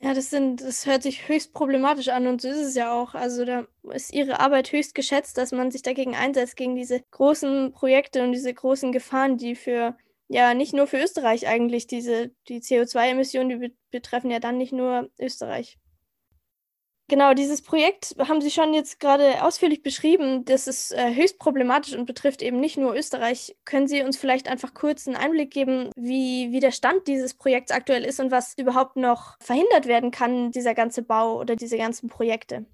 Ja, 0.00 0.12
das 0.12 0.28
sind, 0.28 0.60
das 0.60 0.84
hört 0.84 1.02
sich 1.02 1.28
höchst 1.28 1.54
problematisch 1.54 2.08
an 2.08 2.26
und 2.26 2.42
so 2.42 2.48
ist 2.48 2.58
es 2.58 2.74
ja 2.74 2.92
auch. 2.92 3.14
Also 3.14 3.44
da 3.46 3.66
ist 3.90 4.12
ihre 4.12 4.38
Arbeit 4.38 4.70
höchst 4.70 4.94
geschätzt, 4.94 5.38
dass 5.38 5.50
man 5.50 5.70
sich 5.70 5.80
dagegen 5.80 6.14
einsetzt, 6.14 6.56
gegen 6.56 6.76
diese 6.76 7.00
großen 7.10 7.72
Projekte 7.72 8.22
und 8.22 8.32
diese 8.32 8.52
großen 8.52 8.92
Gefahren, 8.92 9.38
die 9.38 9.54
für 9.54 9.96
ja 10.28 10.54
nicht 10.54 10.74
nur 10.74 10.86
für 10.86 10.98
Österreich 10.98 11.46
eigentlich. 11.46 11.86
Diese, 11.86 12.30
die 12.48 12.60
CO2-Emissionen, 12.60 13.48
die 13.48 13.56
be 13.56 13.74
betreffen 13.90 14.30
ja 14.30 14.40
dann 14.40 14.58
nicht 14.58 14.72
nur 14.72 15.08
Österreich. 15.20 15.78
Genau, 17.06 17.34
dieses 17.34 17.60
Projekt 17.60 18.16
haben 18.18 18.40
Sie 18.40 18.50
schon 18.50 18.72
jetzt 18.72 18.98
gerade 18.98 19.44
ausführlich 19.44 19.82
beschrieben. 19.82 20.46
Das 20.46 20.66
ist 20.66 20.90
äh, 20.92 21.14
höchst 21.14 21.38
problematisch 21.38 21.94
und 21.94 22.06
betrifft 22.06 22.40
eben 22.40 22.60
nicht 22.60 22.78
nur 22.78 22.96
Österreich. 22.96 23.54
Können 23.66 23.86
Sie 23.86 24.02
uns 24.02 24.16
vielleicht 24.16 24.48
einfach 24.48 24.72
kurz 24.72 25.06
einen 25.06 25.16
Einblick 25.16 25.50
geben, 25.50 25.90
wie, 25.96 26.50
wie 26.50 26.60
der 26.60 26.72
Stand 26.72 27.06
dieses 27.06 27.34
Projekts 27.34 27.72
aktuell 27.72 28.04
ist 28.04 28.20
und 28.20 28.30
was 28.30 28.56
überhaupt 28.56 28.96
noch 28.96 29.36
verhindert 29.40 29.86
werden 29.86 30.12
kann, 30.12 30.50
dieser 30.50 30.74
ganze 30.74 31.02
Bau 31.02 31.38
oder 31.38 31.56
diese 31.56 31.76
ganzen 31.76 32.08
Projekte? 32.08 32.64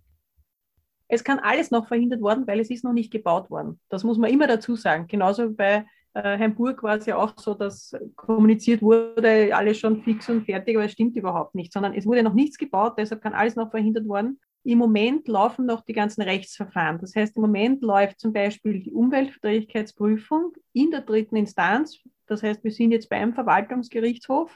Es 1.09 1.25
kann 1.25 1.41
alles 1.41 1.73
noch 1.73 1.89
verhindert 1.89 2.21
worden, 2.21 2.47
weil 2.47 2.61
es 2.61 2.71
ist 2.71 2.85
noch 2.85 2.93
nicht 2.93 3.11
gebaut 3.11 3.51
worden. 3.51 3.81
Das 3.89 4.05
muss 4.05 4.17
man 4.17 4.31
immer 4.31 4.47
dazu 4.47 4.77
sagen. 4.77 5.09
Genauso 5.09 5.51
bei 5.51 5.85
äh, 6.15 6.39
Hamburg 6.39 6.83
war 6.83 6.97
es 6.97 7.07
ja 7.07 7.17
auch 7.17 7.35
so, 7.37 7.55
dass 7.55 7.95
kommuniziert 8.17 8.83
wurde, 8.83 9.55
alles 9.55 9.79
schon 9.79 10.03
fix 10.03 10.29
und 10.29 10.45
fertig, 10.45 10.77
aber 10.77 10.85
es 10.87 10.93
stimmt 10.93 11.17
überhaupt 11.17 11.55
nicht, 11.55 11.73
sondern 11.73 11.95
es 11.95 12.07
wurde 12.07 12.23
noch 12.23 12.35
nichts 12.35 12.59
gebaut, 12.59 12.95
deshalb 12.99 13.23
kann 13.23 13.35
alles 13.35 13.57
noch 13.57 13.71
verhindert 13.71 14.07
worden. 14.09 14.41
Im 14.63 14.79
Moment 14.79 15.27
laufen 15.27 15.65
noch 15.67 15.83
die 15.83 15.95
ganzen 15.95 16.21
Rechtsverfahren. 16.23 16.99
Das 16.99 17.17
heißt, 17.17 17.37
im 17.37 17.43
Moment 17.43 17.83
läuft 17.83 18.21
zum 18.21 18.33
Beispiel 18.33 18.81
die 18.81 18.93
Umweltverträglichkeitsprüfung 18.93 20.53
in 20.75 20.91
der 20.91 21.01
dritten 21.01 21.37
Instanz. 21.37 21.99
Das 22.27 22.43
heißt, 22.43 22.63
wir 22.63 22.71
sind 22.71 22.93
jetzt 22.93 23.09
beim 23.09 23.33
Verwaltungsgerichtshof 23.33 24.55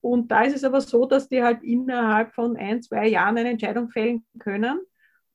Und 0.00 0.30
da 0.30 0.42
ist 0.42 0.56
es 0.56 0.64
aber 0.64 0.80
so, 0.80 1.04
dass 1.06 1.28
die 1.28 1.42
halt 1.42 1.62
innerhalb 1.62 2.34
von 2.34 2.56
ein, 2.56 2.82
zwei 2.82 3.08
Jahren 3.08 3.38
eine 3.38 3.50
Entscheidung 3.50 3.90
fällen 3.90 4.24
können. 4.38 4.80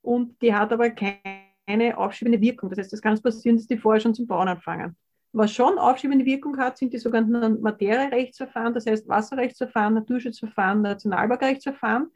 Und 0.01 0.41
die 0.41 0.53
hat 0.53 0.71
aber 0.71 0.89
keine 0.91 1.97
aufschiebende 1.97 2.41
Wirkung. 2.41 2.69
Das 2.69 2.79
heißt, 2.79 2.93
es 2.93 3.01
kann 3.01 3.19
passieren, 3.21 3.57
dass 3.57 3.67
die 3.67 3.77
vorher 3.77 4.01
schon 4.01 4.13
zum 4.15 4.27
Bauen 4.27 4.47
anfangen. 4.47 4.95
Was 5.37 5.51
schon 5.51 5.77
aufschiebende 5.77 6.23
Wirkung 6.23 6.57
hat, 6.57 6.77
sind 6.77 6.93
die 6.93 6.97
sogenannten 6.97 7.59
Materierechtsverfahren, 7.59 8.73
das 8.73 8.85
heißt 8.85 9.05
Wasserrechtsverfahren, 9.09 9.95
Naturschutzverfahren, 9.95 10.81
Nationalparkrechtsverfahren. 10.81 12.09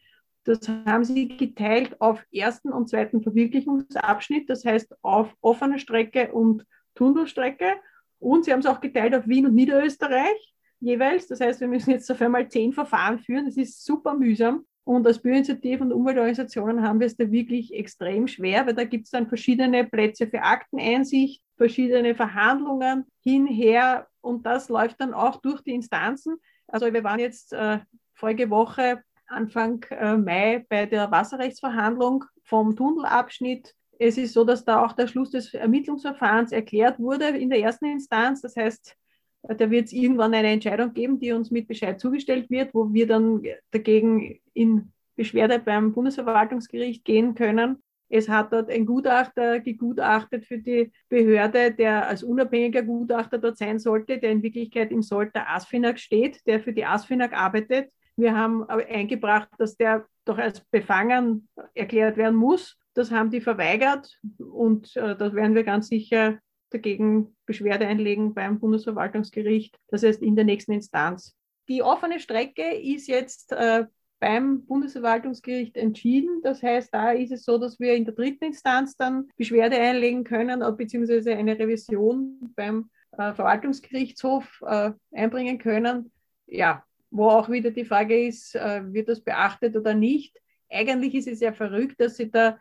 Das 0.45 0.61
haben 0.85 1.03
sie 1.03 1.27
geteilt 1.27 1.99
auf 1.99 2.23
ersten 2.31 2.71
und 2.71 2.87
zweiten 2.87 3.21
Verwirklichungsabschnitt, 3.21 4.49
das 4.49 4.63
heißt 4.63 4.95
auf 5.01 5.35
offene 5.41 5.79
Strecke 5.79 6.31
und 6.31 6.65
Tunnelstrecke. 6.95 7.73
Und 8.19 8.45
sie 8.45 8.53
haben 8.53 8.61
es 8.61 8.65
auch 8.65 8.79
geteilt 8.79 9.13
auf 9.13 9.27
Wien 9.27 9.47
und 9.47 9.53
Niederösterreich 9.53 10.55
jeweils. 10.79 11.27
Das 11.27 11.41
heißt, 11.41 11.59
wir 11.59 11.67
müssen 11.67 11.91
jetzt 11.91 12.09
auf 12.09 12.21
einmal 12.21 12.47
zehn 12.47 12.71
Verfahren 12.71 13.19
führen. 13.19 13.47
Das 13.47 13.57
ist 13.57 13.83
super 13.83 14.13
mühsam. 14.13 14.65
Und 14.85 15.05
als 15.05 15.19
Bürgerinitiative 15.19 15.83
und 15.83 15.91
Umweltorganisationen 15.91 16.83
haben 16.83 17.01
wir 17.01 17.07
es 17.07 17.17
da 17.17 17.29
wirklich 17.29 17.73
extrem 17.73 18.29
schwer, 18.29 18.65
weil 18.65 18.75
da 18.75 18.85
gibt 18.85 19.07
es 19.07 19.11
dann 19.11 19.27
verschiedene 19.27 19.83
Plätze 19.83 20.25
für 20.25 20.41
Akteneinsicht, 20.41 21.43
verschiedene 21.59 22.15
Verhandlungen 22.15 23.05
hinher 23.21 24.07
und 24.21 24.45
das 24.45 24.69
läuft 24.69 25.01
dann 25.01 25.13
auch 25.13 25.41
durch 25.41 25.61
die 25.61 25.75
Instanzen. 25.75 26.37
Also 26.67 26.91
wir 26.91 27.03
waren 27.03 27.19
jetzt 27.19 27.51
äh, 27.51 27.79
vorige 28.13 28.49
Woche, 28.49 29.03
Anfang 29.27 29.83
äh, 29.91 30.15
Mai, 30.15 30.65
bei 30.69 30.85
der 30.85 31.11
Wasserrechtsverhandlung 31.11 32.23
vom 32.43 32.75
Tunnelabschnitt. 32.75 33.75
Es 33.99 34.17
ist 34.17 34.33
so, 34.33 34.45
dass 34.45 34.63
da 34.63 34.83
auch 34.83 34.93
der 34.93 35.07
Schluss 35.07 35.31
des 35.31 35.53
Ermittlungsverfahrens 35.53 36.53
erklärt 36.53 36.97
wurde 36.97 37.25
in 37.25 37.49
der 37.49 37.59
ersten 37.59 37.85
Instanz. 37.85 38.41
Das 38.41 38.55
heißt, 38.55 38.95
da 39.43 39.69
wird 39.69 39.87
es 39.87 39.93
irgendwann 39.93 40.33
eine 40.33 40.51
Entscheidung 40.51 40.93
geben, 40.93 41.19
die 41.19 41.33
uns 41.33 41.51
mit 41.51 41.67
Bescheid 41.67 41.99
zugestellt 41.99 42.49
wird, 42.49 42.73
wo 42.73 42.93
wir 42.93 43.05
dann 43.05 43.43
dagegen 43.71 44.39
in 44.53 44.93
Beschwerde 45.17 45.59
beim 45.59 45.91
Bundesverwaltungsgericht 45.91 47.03
gehen 47.03 47.35
können. 47.35 47.83
Es 48.09 48.27
hat 48.27 48.51
dort 48.51 48.69
ein 48.69 48.85
Gutachter 48.85 49.59
gegutachtet 49.59 50.45
für 50.45 50.57
die 50.57 50.91
Behörde, 51.09 51.71
der 51.71 52.07
als 52.07 52.23
unabhängiger 52.23 52.81
Gutachter 52.81 53.37
dort 53.37 53.57
sein 53.57 53.77
sollte, 53.77 54.17
der 54.17 54.31
in 54.31 54.43
Wirklichkeit 54.43 54.91
im 54.91 55.03
Sold 55.03 55.35
der 55.35 55.49
ASFINAG 55.53 55.99
steht, 55.99 56.45
der 56.47 56.59
für 56.59 56.73
die 56.73 56.85
ASFINAG 56.85 57.33
arbeitet. 57.33 57.91
Wir 58.15 58.35
haben 58.35 58.67
eingebracht, 58.67 59.49
dass 59.59 59.77
der 59.77 60.05
doch 60.25 60.39
als 60.39 60.61
befangen 60.71 61.47
erklärt 61.73 62.17
werden 62.17 62.35
muss. 62.35 62.77
Das 62.93 63.11
haben 63.11 63.29
die 63.29 63.41
verweigert 63.41 64.19
und 64.37 64.95
äh, 64.97 65.15
das 65.15 65.33
werden 65.33 65.55
wir 65.55 65.63
ganz 65.63 65.87
sicher 65.87 66.39
dagegen 66.71 67.35
Beschwerde 67.45 67.87
einlegen 67.87 68.33
beim 68.33 68.59
Bundesverwaltungsgericht, 68.59 69.77
das 69.87 70.03
heißt 70.03 70.21
in 70.21 70.35
der 70.35 70.45
nächsten 70.45 70.73
Instanz. 70.73 71.35
Die 71.67 71.83
offene 71.83 72.19
Strecke 72.19 72.73
ist 72.75 73.07
jetzt 73.07 73.51
äh, 73.51 73.85
beim 74.19 74.65
Bundesverwaltungsgericht 74.65 75.77
entschieden. 75.77 76.41
Das 76.43 76.61
heißt, 76.61 76.93
da 76.93 77.11
ist 77.11 77.31
es 77.31 77.43
so, 77.43 77.57
dass 77.57 77.79
wir 77.79 77.95
in 77.95 78.05
der 78.05 78.13
dritten 78.13 78.45
Instanz 78.45 78.95
dann 78.97 79.29
Beschwerde 79.37 79.77
einlegen 79.79 80.23
können, 80.23 80.63
beziehungsweise 80.77 81.35
eine 81.35 81.57
Revision 81.57 82.53
beim 82.55 82.89
äh, 83.13 83.33
Verwaltungsgerichtshof 83.33 84.61
äh, 84.65 84.91
einbringen 85.11 85.57
können. 85.57 86.11
Ja, 86.47 86.83
wo 87.11 87.29
auch 87.29 87.49
wieder 87.49 87.71
die 87.71 87.85
Frage 87.85 88.27
ist, 88.27 88.55
äh, 88.55 88.81
wird 88.93 89.09
das 89.09 89.21
beachtet 89.21 89.75
oder 89.75 89.93
nicht? 89.93 90.37
Eigentlich 90.69 91.15
ist 91.15 91.27
es 91.27 91.39
ja 91.39 91.51
verrückt, 91.51 91.99
dass 91.99 92.17
sie 92.17 92.29
da 92.29 92.59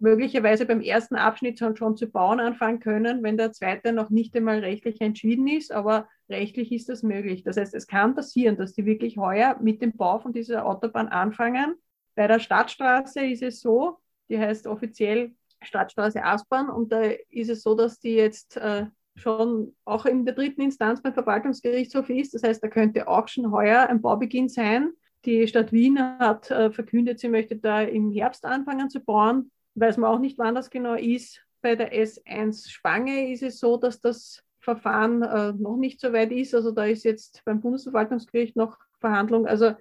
möglicherweise 0.00 0.66
beim 0.66 0.80
ersten 0.80 1.16
Abschnitt 1.16 1.58
schon, 1.58 1.96
zu 1.96 2.06
bauen 2.06 2.40
anfangen 2.40 2.80
können, 2.80 3.22
wenn 3.22 3.36
der 3.36 3.52
zweite 3.52 3.92
noch 3.92 4.10
nicht 4.10 4.36
einmal 4.36 4.58
rechtlich 4.58 5.00
entschieden 5.00 5.46
ist, 5.46 5.72
aber 5.72 6.08
rechtlich 6.28 6.72
ist 6.72 6.88
das 6.88 7.02
möglich. 7.02 7.42
Das 7.42 7.56
heißt, 7.56 7.74
es 7.74 7.86
kann 7.86 8.14
passieren, 8.14 8.56
dass 8.56 8.74
die 8.74 8.84
wirklich 8.84 9.16
heuer 9.16 9.58
mit 9.60 9.80
dem 9.82 9.96
Bau 9.96 10.18
von 10.18 10.32
dieser 10.32 10.66
Autobahn 10.66 11.08
anfangen. 11.08 11.74
Bei 12.14 12.26
der 12.26 12.40
Stadtstraße 12.40 13.20
ist 13.20 13.42
es 13.42 13.60
so, 13.60 13.98
die 14.28 14.38
heißt 14.38 14.66
offiziell 14.66 15.34
Stadtstraße 15.62 16.22
Aspern 16.22 16.68
und 16.68 16.92
da 16.92 17.02
ist 17.30 17.50
es 17.50 17.62
so, 17.62 17.74
dass 17.74 17.98
die 17.98 18.14
jetzt 18.14 18.56
äh, 18.56 18.86
schon 19.16 19.74
auch 19.84 20.04
in 20.04 20.24
der 20.24 20.34
dritten 20.34 20.60
Instanz 20.60 21.02
beim 21.02 21.14
Verwaltungsgerichtshof 21.14 22.10
ist. 22.10 22.34
Das 22.34 22.42
heißt, 22.42 22.62
da 22.62 22.68
könnte 22.68 23.08
auch 23.08 23.28
schon 23.28 23.50
heuer 23.50 23.88
ein 23.88 24.02
Baubeginn 24.02 24.48
sein. 24.48 24.92
Die 25.26 25.48
Stadt 25.48 25.72
Wien 25.72 25.98
hat 25.98 26.52
äh, 26.52 26.70
verkündet, 26.70 27.18
sie 27.18 27.28
möchte 27.28 27.56
da 27.56 27.82
im 27.82 28.12
Herbst 28.12 28.44
anfangen 28.44 28.88
zu 28.88 29.00
bauen. 29.00 29.50
Weiß 29.74 29.96
man 29.96 30.08
auch 30.08 30.20
nicht, 30.20 30.38
wann 30.38 30.54
das 30.54 30.70
genau 30.70 30.94
ist. 30.94 31.42
Bei 31.62 31.74
der 31.74 31.92
S1 31.92 32.70
Spange 32.70 33.32
ist 33.32 33.42
es 33.42 33.58
so, 33.58 33.76
dass 33.76 34.00
das 34.00 34.44
Verfahren 34.60 35.22
äh, 35.22 35.52
noch 35.52 35.76
nicht 35.76 36.00
so 36.00 36.12
weit 36.12 36.30
ist. 36.30 36.54
Also 36.54 36.70
da 36.70 36.84
ist 36.84 37.04
jetzt 37.04 37.42
beim 37.44 37.60
Bundesverwaltungsgericht 37.60 38.54
noch 38.54 38.78
Verhandlung. 39.00 39.46
Also 39.46 39.72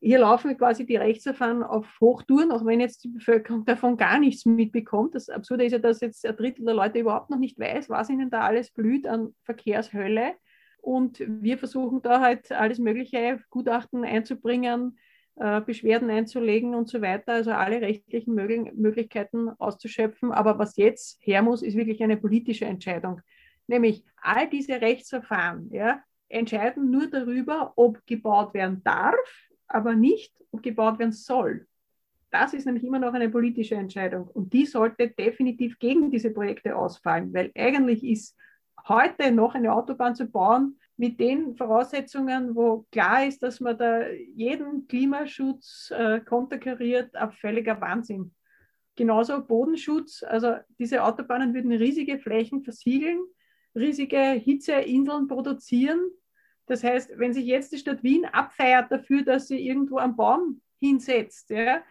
hier 0.00 0.20
laufen 0.20 0.56
quasi 0.56 0.86
die 0.86 0.96
Rechtsverfahren 0.96 1.62
auf 1.62 1.86
Hochtouren, 2.00 2.50
auch 2.50 2.64
wenn 2.64 2.80
jetzt 2.80 3.04
die 3.04 3.08
Bevölkerung 3.08 3.66
davon 3.66 3.98
gar 3.98 4.18
nichts 4.18 4.46
mitbekommt. 4.46 5.14
Das 5.14 5.28
Absurde 5.28 5.66
ist 5.66 5.72
ja, 5.72 5.78
dass 5.78 6.00
jetzt 6.00 6.24
ein 6.24 6.36
Drittel 6.36 6.64
der 6.64 6.74
Leute 6.74 7.00
überhaupt 7.00 7.28
noch 7.28 7.38
nicht 7.38 7.58
weiß, 7.58 7.90
was 7.90 8.08
ihnen 8.08 8.30
da 8.30 8.40
alles 8.40 8.70
blüht 8.70 9.06
an 9.06 9.34
Verkehrshölle. 9.44 10.34
Und 10.80 11.22
wir 11.26 11.58
versuchen 11.58 12.00
da 12.02 12.20
halt 12.20 12.50
alles 12.52 12.78
Mögliche, 12.78 13.40
Gutachten 13.50 14.04
einzubringen, 14.04 14.98
äh, 15.36 15.60
Beschwerden 15.60 16.10
einzulegen 16.10 16.74
und 16.74 16.88
so 16.88 17.00
weiter, 17.00 17.34
also 17.34 17.52
alle 17.52 17.80
rechtlichen 17.80 18.34
Möglich 18.34 18.72
Möglichkeiten 18.74 19.48
auszuschöpfen. 19.58 20.32
Aber 20.32 20.58
was 20.58 20.76
jetzt 20.76 21.18
her 21.20 21.42
muss, 21.42 21.62
ist 21.62 21.76
wirklich 21.76 22.02
eine 22.02 22.16
politische 22.16 22.64
Entscheidung. 22.64 23.20
Nämlich 23.66 24.04
all 24.16 24.48
diese 24.48 24.80
Rechtsverfahren 24.80 25.70
ja, 25.70 26.02
entscheiden 26.28 26.90
nur 26.90 27.08
darüber, 27.08 27.72
ob 27.76 28.04
gebaut 28.06 28.54
werden 28.54 28.82
darf, 28.82 29.14
aber 29.66 29.94
nicht, 29.94 30.34
ob 30.50 30.62
gebaut 30.62 30.98
werden 30.98 31.12
soll. 31.12 31.66
Das 32.30 32.52
ist 32.52 32.66
nämlich 32.66 32.84
immer 32.84 32.98
noch 32.98 33.14
eine 33.14 33.30
politische 33.30 33.74
Entscheidung 33.74 34.26
und 34.28 34.52
die 34.52 34.66
sollte 34.66 35.08
definitiv 35.08 35.78
gegen 35.78 36.10
diese 36.10 36.30
Projekte 36.30 36.76
ausfallen, 36.76 37.32
weil 37.32 37.50
eigentlich 37.56 38.04
ist 38.04 38.36
heute 38.86 39.30
noch 39.30 39.54
eine 39.54 39.72
Autobahn 39.72 40.14
zu 40.14 40.26
bauen 40.26 40.78
mit 40.96 41.20
den 41.20 41.56
Voraussetzungen, 41.56 42.54
wo 42.54 42.86
klar 42.90 43.26
ist, 43.26 43.42
dass 43.42 43.60
man 43.60 43.78
da 43.78 44.06
jeden 44.08 44.86
Klimaschutz 44.88 45.92
äh, 45.96 46.20
konterkariert, 46.20 47.14
ein 47.14 47.30
völliger 47.32 47.80
Wahnsinn. 47.80 48.34
Genauso 48.96 49.40
Bodenschutz, 49.40 50.24
also 50.24 50.56
diese 50.78 51.04
Autobahnen 51.04 51.54
würden 51.54 51.70
riesige 51.70 52.18
Flächen 52.18 52.64
versiegeln, 52.64 53.20
riesige 53.76 54.18
Hitzeinseln 54.32 55.28
produzieren. 55.28 56.00
Das 56.66 56.82
heißt, 56.82 57.12
wenn 57.16 57.32
sich 57.32 57.46
jetzt 57.46 57.72
die 57.72 57.78
Stadt 57.78 58.02
Wien 58.02 58.24
abfeiert 58.24 58.90
dafür, 58.90 59.22
dass 59.22 59.46
sie 59.46 59.64
irgendwo 59.64 59.98
einen 59.98 60.16
Baum 60.16 60.60
hinsetzt, 60.80 61.50
ja, 61.50 61.82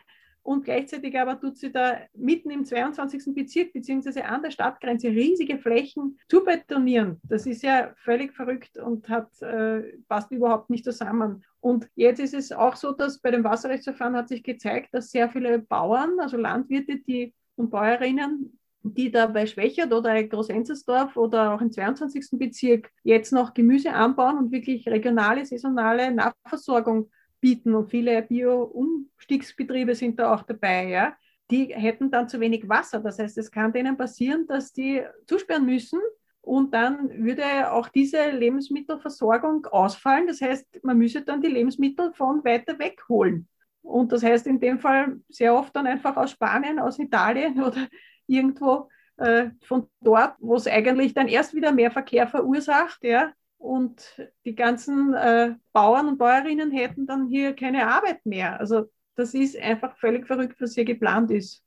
und 0.48 0.64
gleichzeitig 0.64 1.20
aber 1.20 1.38
tut 1.38 1.58
sie 1.58 1.74
da 1.74 1.98
mitten 2.14 2.52
im 2.52 2.64
22. 2.64 3.36
Bezirk 3.36 3.74
beziehungsweise 3.74 4.24
an 4.24 4.42
der 4.42 4.52
Stadtgrenze 4.52 5.10
riesige 5.10 5.58
Flächen 5.58 6.18
zu 6.30 6.42
betonieren. 6.46 7.20
Das 7.24 7.46
ist 7.46 7.64
ja 7.64 7.92
völlig 7.98 8.34
verrückt 8.34 8.78
und 8.78 9.10
hat, 9.10 9.42
äh, 9.42 9.98
passt 10.08 10.32
überhaupt 10.32 10.70
nicht 10.70 10.86
zusammen. 10.86 11.44
Und 11.60 11.90
jetzt 11.96 12.22
ist 12.22 12.34
es 12.34 12.54
auch 12.54 12.78
so, 12.78 12.94
dass 12.94 13.20
bei 13.20 13.30
dem 13.30 13.44
Wasserrechtsverfahren 13.44 14.16
hat 14.16 14.30
sich 14.30 14.42
gezeigt, 14.42 14.94
dass 14.94 15.12
sehr 15.12 15.28
viele 15.28 15.60
Bauern, 15.60 16.18
also 16.18 16.38
Landwirte 16.38 16.98
die, 17.00 17.34
und 17.58 17.70
Bäuerinnen, 17.70 18.58
die 18.84 19.12
da 19.12 19.28
bei 19.28 19.48
Schwächert 19.48 19.92
oder 19.92 20.24
Großenzersdorf 20.24 21.18
oder 21.18 21.56
auch 21.56 21.60
im 21.60 21.74
22. 21.74 22.40
Bezirk 22.40 22.90
jetzt 23.04 23.34
noch 23.34 23.54
Gemüse 23.54 23.92
anbauen 23.92 24.38
und 24.38 24.54
wirklich 24.54 24.88
regionale, 24.88 25.46
saisonale 25.46 26.10
Nachversorgung 26.14 27.10
bieten 27.40 27.76
und 27.76 27.90
viele 27.90 28.22
Bio-Umstiegsbetriebe 28.22 29.96
sind 29.96 30.20
da 30.20 30.34
auch 30.34 30.44
dabei, 30.44 30.88
ja, 30.88 31.16
die 31.50 31.74
hätten 31.74 32.12
dann 32.12 32.28
zu 32.28 32.40
wenig 32.40 32.68
Wasser. 32.68 33.00
Das 33.00 33.20
heißt, 33.20 33.38
es 33.38 33.52
kann 33.52 33.72
denen 33.72 33.98
passieren, 33.98 34.46
dass 34.48 34.74
die 34.74 35.04
zusperren 35.26 35.66
müssen 35.66 36.00
und 36.42 36.74
dann 36.74 37.10
würde 37.26 37.72
auch 37.72 37.90
diese 37.90 38.32
Lebensmittelversorgung 38.32 39.66
ausfallen. 39.68 40.28
Das 40.28 40.42
heißt, 40.42 40.84
man 40.84 40.98
müsse 40.98 41.22
dann 41.22 41.42
die 41.42 41.50
Lebensmittel 41.50 42.14
von 42.14 42.44
weiter 42.44 42.80
weg 42.80 43.02
holen. 43.10 43.48
Und 43.82 44.12
das 44.12 44.24
heißt 44.24 44.48
in 44.48 44.60
dem 44.60 44.80
Fall 44.80 45.20
sehr 45.30 45.54
oft 45.56 45.76
dann 45.76 45.88
einfach 45.88 46.18
aus 46.18 46.32
Spanien, 46.32 46.80
aus 46.80 47.00
Italien 47.00 47.62
oder 47.64 47.88
irgendwo 48.28 48.90
äh, 49.18 49.50
von 49.64 49.90
dort, 50.02 50.36
wo 50.40 50.56
es 50.56 50.68
eigentlich 50.68 51.14
dann 51.14 51.28
erst 51.28 51.54
wieder 51.54 51.72
mehr 51.72 51.92
Verkehr 51.92 52.28
verursacht, 52.28 53.04
ja, 53.04 53.34
und 53.58 54.22
die 54.46 54.56
ganzen 54.56 55.14
äh, 55.14 55.56
Bauern 55.74 56.08
und 56.08 56.18
Bäuerinnen 56.18 56.72
hätten 56.72 57.08
dann 57.08 57.28
hier 57.28 57.54
keine 57.54 57.88
Arbeit 57.88 58.26
mehr. 58.26 58.60
Also 58.60 58.86
das 59.16 59.34
ist 59.34 59.58
einfach 59.58 59.98
völlig 59.98 60.28
verrückt, 60.28 60.62
was 60.62 60.76
hier 60.76 60.86
geplant 60.86 61.32
ist. 61.32 61.64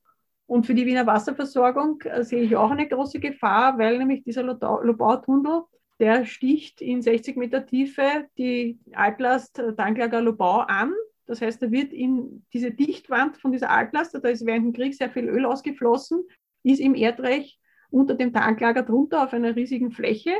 Und 0.46 0.66
für 0.66 0.74
die 0.74 0.86
Wiener 0.86 1.06
Wasserversorgung 1.06 2.00
äh, 2.02 2.24
sehe 2.24 2.42
ich 2.42 2.56
auch 2.56 2.70
eine 2.70 2.88
große 2.88 3.20
Gefahr, 3.20 3.78
weil 3.78 3.98
nämlich 3.98 4.24
dieser 4.24 4.42
Lobau-Tunnel, 4.42 5.62
der 5.98 6.24
sticht 6.24 6.80
in 6.80 7.02
60 7.02 7.36
Meter 7.36 7.66
Tiefe 7.66 8.26
die 8.38 8.80
Altlast 8.92 9.58
äh, 9.58 9.74
Tanklager 9.74 10.20
Lobau 10.20 10.60
an. 10.60 10.92
Das 11.26 11.40
heißt, 11.40 11.62
da 11.62 11.70
wird 11.70 11.92
in 11.92 12.44
diese 12.52 12.72
Dichtwand 12.72 13.36
von 13.36 13.52
dieser 13.52 13.70
Altlast, 13.70 14.14
da 14.14 14.28
ist 14.28 14.46
während 14.46 14.66
dem 14.66 14.72
Krieg 14.72 14.94
sehr 14.94 15.10
viel 15.10 15.28
Öl 15.28 15.44
ausgeflossen, 15.44 16.24
ist 16.64 16.80
im 16.80 16.94
Erdreich 16.94 17.60
unter 17.90 18.14
dem 18.14 18.32
Tanklager 18.32 18.82
drunter 18.82 19.24
auf 19.24 19.32
einer 19.32 19.54
riesigen 19.54 19.92
Fläche 19.92 20.32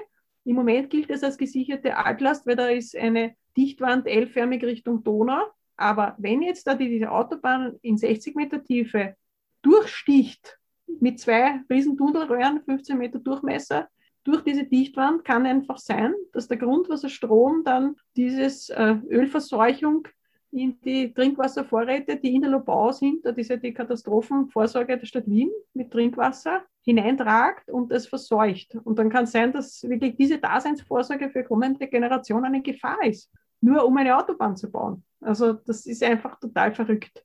im 0.44 0.56
Moment 0.56 0.90
gilt 0.90 1.10
es 1.10 1.22
als 1.22 1.38
gesicherte 1.38 1.96
Altlast, 1.96 2.46
weil 2.46 2.56
da 2.56 2.68
ist 2.68 2.96
eine 2.96 3.34
Dichtwand 3.56 4.06
L-förmig 4.06 4.64
Richtung 4.64 5.02
Donau. 5.02 5.42
Aber 5.76 6.14
wenn 6.18 6.42
jetzt 6.42 6.66
da 6.66 6.74
diese 6.74 7.10
Autobahn 7.10 7.76
in 7.82 7.96
60 7.96 8.36
Meter 8.36 8.62
Tiefe 8.62 9.16
durchsticht 9.62 10.58
mit 11.00 11.20
zwei 11.20 11.60
riesen 11.70 11.96
Tunnelröhren, 11.96 12.62
15 12.62 12.98
Meter 12.98 13.18
Durchmesser, 13.18 13.88
durch 14.24 14.42
diese 14.42 14.64
Dichtwand 14.64 15.24
kann 15.24 15.46
einfach 15.46 15.78
sein, 15.78 16.14
dass 16.32 16.48
der 16.48 16.58
Grundwasserstrom 16.58 17.64
dann 17.64 17.96
dieses 18.16 18.68
äh, 18.68 18.96
Ölverseuchung 19.08 20.06
in 20.52 20.80
die 20.80 21.12
Trinkwasservorräte, 21.12 22.16
die 22.16 22.34
in 22.34 22.42
der 22.42 22.50
Lobau 22.50 22.90
sind, 22.92 23.24
das 23.24 23.36
ist 23.36 23.50
ja 23.50 23.56
die 23.56 23.72
Katastrophenvorsorge 23.72 24.98
der 24.98 25.06
Stadt 25.06 25.26
Wien 25.26 25.50
mit 25.74 25.90
Trinkwasser, 25.90 26.62
hineintragt 26.82 27.70
und 27.70 27.92
es 27.92 28.06
verseucht. 28.06 28.76
Und 28.84 28.98
dann 28.98 29.10
kann 29.10 29.24
es 29.24 29.32
sein, 29.32 29.52
dass 29.52 29.82
wirklich 29.82 30.16
diese 30.16 30.38
Daseinsvorsorge 30.38 31.30
für 31.30 31.44
kommende 31.44 31.86
Generationen 31.86 32.46
eine 32.46 32.62
Gefahr 32.62 32.98
ist, 33.04 33.30
nur 33.60 33.84
um 33.84 33.96
eine 33.96 34.16
Autobahn 34.16 34.56
zu 34.56 34.70
bauen. 34.70 35.04
Also 35.20 35.52
das 35.52 35.86
ist 35.86 36.02
einfach 36.02 36.38
total 36.40 36.74
verrückt. 36.74 37.24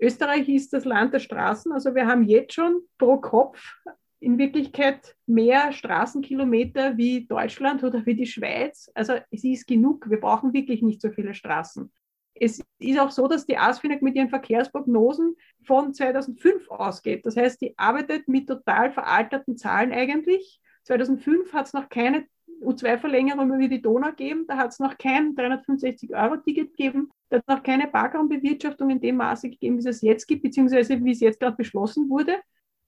Österreich 0.00 0.48
ist 0.48 0.72
das 0.72 0.84
Land 0.84 1.12
der 1.14 1.18
Straßen. 1.18 1.72
Also 1.72 1.94
wir 1.94 2.06
haben 2.06 2.24
jetzt 2.24 2.54
schon 2.54 2.82
pro 2.98 3.18
Kopf 3.18 3.60
in 4.20 4.38
Wirklichkeit 4.38 5.14
mehr 5.26 5.72
Straßenkilometer 5.72 6.96
wie 6.96 7.26
Deutschland 7.26 7.84
oder 7.84 8.04
wie 8.06 8.14
die 8.14 8.26
Schweiz. 8.26 8.90
Also 8.94 9.14
es 9.30 9.44
ist 9.44 9.66
genug. 9.66 10.08
Wir 10.08 10.18
brauchen 10.18 10.52
wirklich 10.52 10.82
nicht 10.82 11.02
so 11.02 11.10
viele 11.10 11.34
Straßen. 11.34 11.92
Es 12.34 12.62
ist 12.78 12.98
auch 12.98 13.10
so, 13.10 13.28
dass 13.28 13.46
die 13.46 13.56
ASFINAG 13.56 14.02
mit 14.02 14.16
ihren 14.16 14.28
Verkehrsprognosen 14.28 15.36
von 15.64 15.94
2005 15.94 16.68
ausgeht. 16.70 17.24
Das 17.26 17.36
heißt, 17.36 17.60
die 17.60 17.78
arbeitet 17.78 18.28
mit 18.28 18.48
total 18.48 18.92
veralterten 18.92 19.56
Zahlen 19.56 19.92
eigentlich. 19.92 20.60
2005 20.82 21.52
hat 21.52 21.66
es 21.66 21.72
noch 21.72 21.88
keine 21.88 22.26
U2-Verlängerung 22.60 23.54
über 23.54 23.68
die 23.68 23.82
Donau 23.82 24.08
gegeben, 24.08 24.44
da 24.46 24.56
hat 24.56 24.70
es 24.70 24.78
noch 24.78 24.96
kein 24.96 25.34
365-Euro-Ticket 25.34 26.76
gegeben, 26.76 27.10
da 27.28 27.36
hat 27.36 27.44
es 27.46 27.54
noch 27.54 27.62
keine 27.62 27.88
Parkraumbewirtschaftung 27.88 28.90
in 28.90 29.00
dem 29.00 29.16
Maße 29.16 29.50
gegeben, 29.50 29.76
wie 29.76 29.80
es 29.80 29.86
es 29.86 30.02
jetzt 30.02 30.26
gibt, 30.26 30.42
beziehungsweise 30.42 31.02
wie 31.02 31.12
es 31.12 31.20
jetzt 31.20 31.40
gerade 31.40 31.56
beschlossen 31.56 32.08
wurde. 32.08 32.36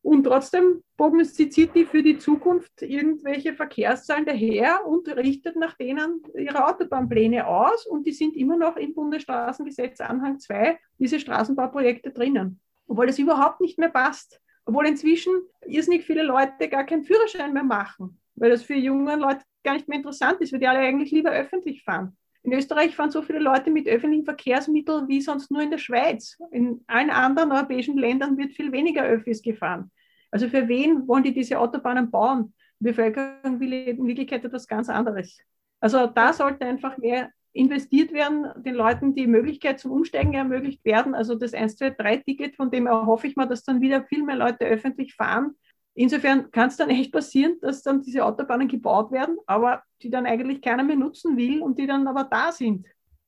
Und 0.07 0.23
trotzdem 0.23 0.85
prognostiziert 0.97 1.75
die 1.75 1.85
für 1.85 2.01
die 2.01 2.17
Zukunft 2.17 2.81
irgendwelche 2.81 3.55
Verkehrszahlen 3.55 4.25
daher 4.25 4.87
und 4.87 5.09
richtet 5.09 5.57
nach 5.57 5.75
denen 5.75 6.23
ihre 6.39 6.65
Autobahnpläne 6.65 7.45
aus. 7.45 7.85
Und 7.87 8.07
die 8.07 8.13
sind 8.13 8.37
immer 8.37 8.57
noch 8.57 8.77
im 8.77 8.95
Bundesstraßengesetz 8.95 10.01
Anhang 10.01 10.39
2, 10.39 10.79
diese 11.01 11.19
Straßenbauprojekte 11.19 12.13
drinnen. 12.13 12.61
Obwohl 12.87 13.09
das 13.09 13.19
überhaupt 13.19 13.61
nicht 13.61 13.81
mehr 13.81 13.89
passt. 13.89 14.41
Obwohl 14.65 14.87
inzwischen 14.87 15.33
irrsinnig 15.67 16.05
viele 16.05 16.23
Leute 16.23 16.69
gar 16.69 16.85
keinen 16.85 17.03
Führerschein 17.03 17.53
mehr 17.53 17.65
machen, 17.65 18.21
weil 18.37 18.51
das 18.51 18.63
für 18.63 18.75
junge 18.75 19.17
Leute 19.17 19.41
gar 19.65 19.75
nicht 19.75 19.89
mehr 19.89 19.99
interessant 19.99 20.41
ist, 20.41 20.53
weil 20.53 20.61
die 20.61 20.69
alle 20.69 20.79
eigentlich 20.79 21.11
lieber 21.11 21.33
öffentlich 21.33 21.83
fahren. 21.83 22.17
In 22.45 22.53
Österreich 22.53 22.95
fahren 22.95 23.11
so 23.11 23.23
viele 23.23 23.41
Leute 23.41 23.73
mit 23.73 23.89
öffentlichen 23.89 24.25
Verkehrsmitteln 24.25 25.09
wie 25.09 25.21
sonst 25.21 25.51
nur 25.51 25.63
in 25.63 25.73
der 25.73 25.79
Schweiz. 25.79 26.39
In 26.53 26.85
allen 26.87 27.11
anderen 27.11 27.51
europäischen 27.51 27.99
Ländern 27.99 28.39
wird 28.39 28.53
viel 28.53 28.71
weniger 28.71 29.03
Öffis 29.03 29.43
gefahren. 29.43 29.91
Also 30.31 30.49
für 30.49 30.69
wen 30.69 31.07
wollen 31.07 31.23
die 31.23 31.33
diese 31.33 31.59
Autobahnen 31.59 32.11
bauen? 32.11 32.53
Die 32.79 32.85
Bevölkerung 32.85 33.61
will 33.61 33.73
in 33.73 34.07
Wirklichkeit 34.07 34.45
etwas 34.45 34.67
ganz 34.67 34.89
anderes. 34.89 35.39
Also 35.81 36.07
da 36.07 36.33
sollte 36.33 36.67
einfach 36.67 36.99
mehr 36.99 37.31
investiert 37.53 38.13
werden, 38.13 38.47
den 38.63 38.75
Leuten 38.75 39.15
die 39.15 39.27
Möglichkeit 39.27 39.81
zum 39.81 39.91
Umsteigen 39.91 40.35
ermöglicht 40.35 40.85
werden. 40.85 41.15
Also 41.15 41.35
das 41.35 41.55
1, 41.55 41.77
2, 41.77 41.91
3 41.91 42.17
Ticket, 42.19 42.57
von 42.57 42.71
dem 42.71 42.87
erhoffe 42.87 43.27
ich 43.27 43.37
mal, 43.37 43.47
dass 43.47 43.65
dann 43.65 43.81
wieder 43.81 44.05
viel 44.05 44.23
mehr 44.23 44.37
Leute 44.37 44.67
öffentlich 44.67 45.15
fahren. 45.15 45.57
Insofern 45.95 46.51
kann 46.51 46.69
es 46.69 46.77
dann 46.77 46.91
echt 46.91 47.11
passieren, 47.11 47.57
dass 47.63 47.83
dann 47.83 48.03
diese 48.03 48.25
Autobahnen 48.25 48.69
gebaut 48.69 49.11
werden, 49.11 49.39
aber 49.47 49.83
die 50.03 50.11
dann 50.11 50.27
eigentlich 50.27 50.61
keiner 50.61 50.85
mehr 50.85 50.97
nutzen 50.97 51.39
will 51.39 51.63
und 51.63 51.79
die 51.79 51.87
dann 51.87 52.07
aber 52.07 52.25
da 52.25 52.53
sind. 52.53 52.87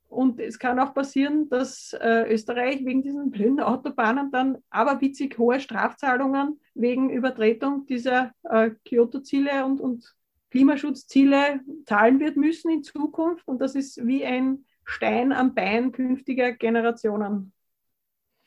Und 0.08 0.40
es 0.40 0.58
kann 0.58 0.80
auch 0.80 0.94
passieren, 0.94 1.48
dass 1.50 1.92
äh, 1.92 2.32
Österreich 2.32 2.84
wegen 2.84 3.02
diesen 3.02 3.30
blöden 3.30 3.60
Autobahnen 3.60 4.30
dann 4.30 4.58
aberwitzig 4.70 5.36
hohe 5.36 5.60
Strafzahlungen 5.60 6.58
wegen 6.74 7.10
Übertretung 7.10 7.84
dieser 7.86 8.32
äh, 8.44 8.70
Kyoto-Ziele 8.86 9.66
und, 9.66 9.80
und 9.80 10.14
Klimaschutzziele 10.50 11.60
zahlen 11.84 12.20
wird 12.20 12.36
müssen 12.36 12.70
in 12.70 12.82
Zukunft. 12.82 13.46
Und 13.46 13.60
das 13.60 13.74
ist 13.74 14.06
wie 14.06 14.24
ein 14.24 14.64
Stein 14.84 15.32
am 15.32 15.54
Bein 15.54 15.92
künftiger 15.92 16.52
Generationen. 16.52 17.52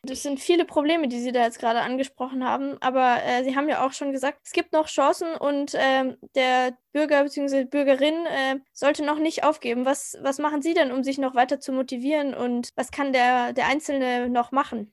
Das 0.04 0.24
sind 0.24 0.40
viele 0.40 0.66
Probleme, 0.66 1.08
die 1.08 1.20
Sie 1.20 1.32
da 1.32 1.44
jetzt 1.44 1.60
gerade 1.60 1.82
angesprochen 1.82 2.44
haben, 2.44 2.76
aber 2.82 3.24
äh, 3.24 3.44
Sie 3.44 3.56
haben 3.56 3.70
ja 3.70 3.86
auch 3.86 3.94
schon 3.94 4.12
gesagt, 4.12 4.40
es 4.44 4.52
gibt 4.52 4.74
noch 4.74 4.88
Chancen 4.88 5.36
und 5.36 5.76
äh, 5.76 6.18
der 6.34 6.76
Bürger 6.92 7.24
bzw. 7.24 7.66
Bürgerin 7.66 8.26
äh, 8.26 8.60
sollte 8.74 9.06
noch 9.06 9.20
nicht 9.20 9.44
aufgeben. 9.44 9.86
Was, 9.86 10.18
was 10.24 10.40
machen 10.40 10.64
Sie 10.64 10.74
denn, 10.74 10.92
um 10.92 11.04
sich 11.04 11.20
noch 11.20 11.36
weiter 11.36 11.60
zu 11.60 11.72
motivieren 11.72 12.34
und 12.34 12.70
was 12.76 12.90
kann 12.90 13.14
der, 13.14 13.54
der 13.54 13.68
Einzelne 13.68 14.28
noch 14.28 14.52
machen? 14.52 14.92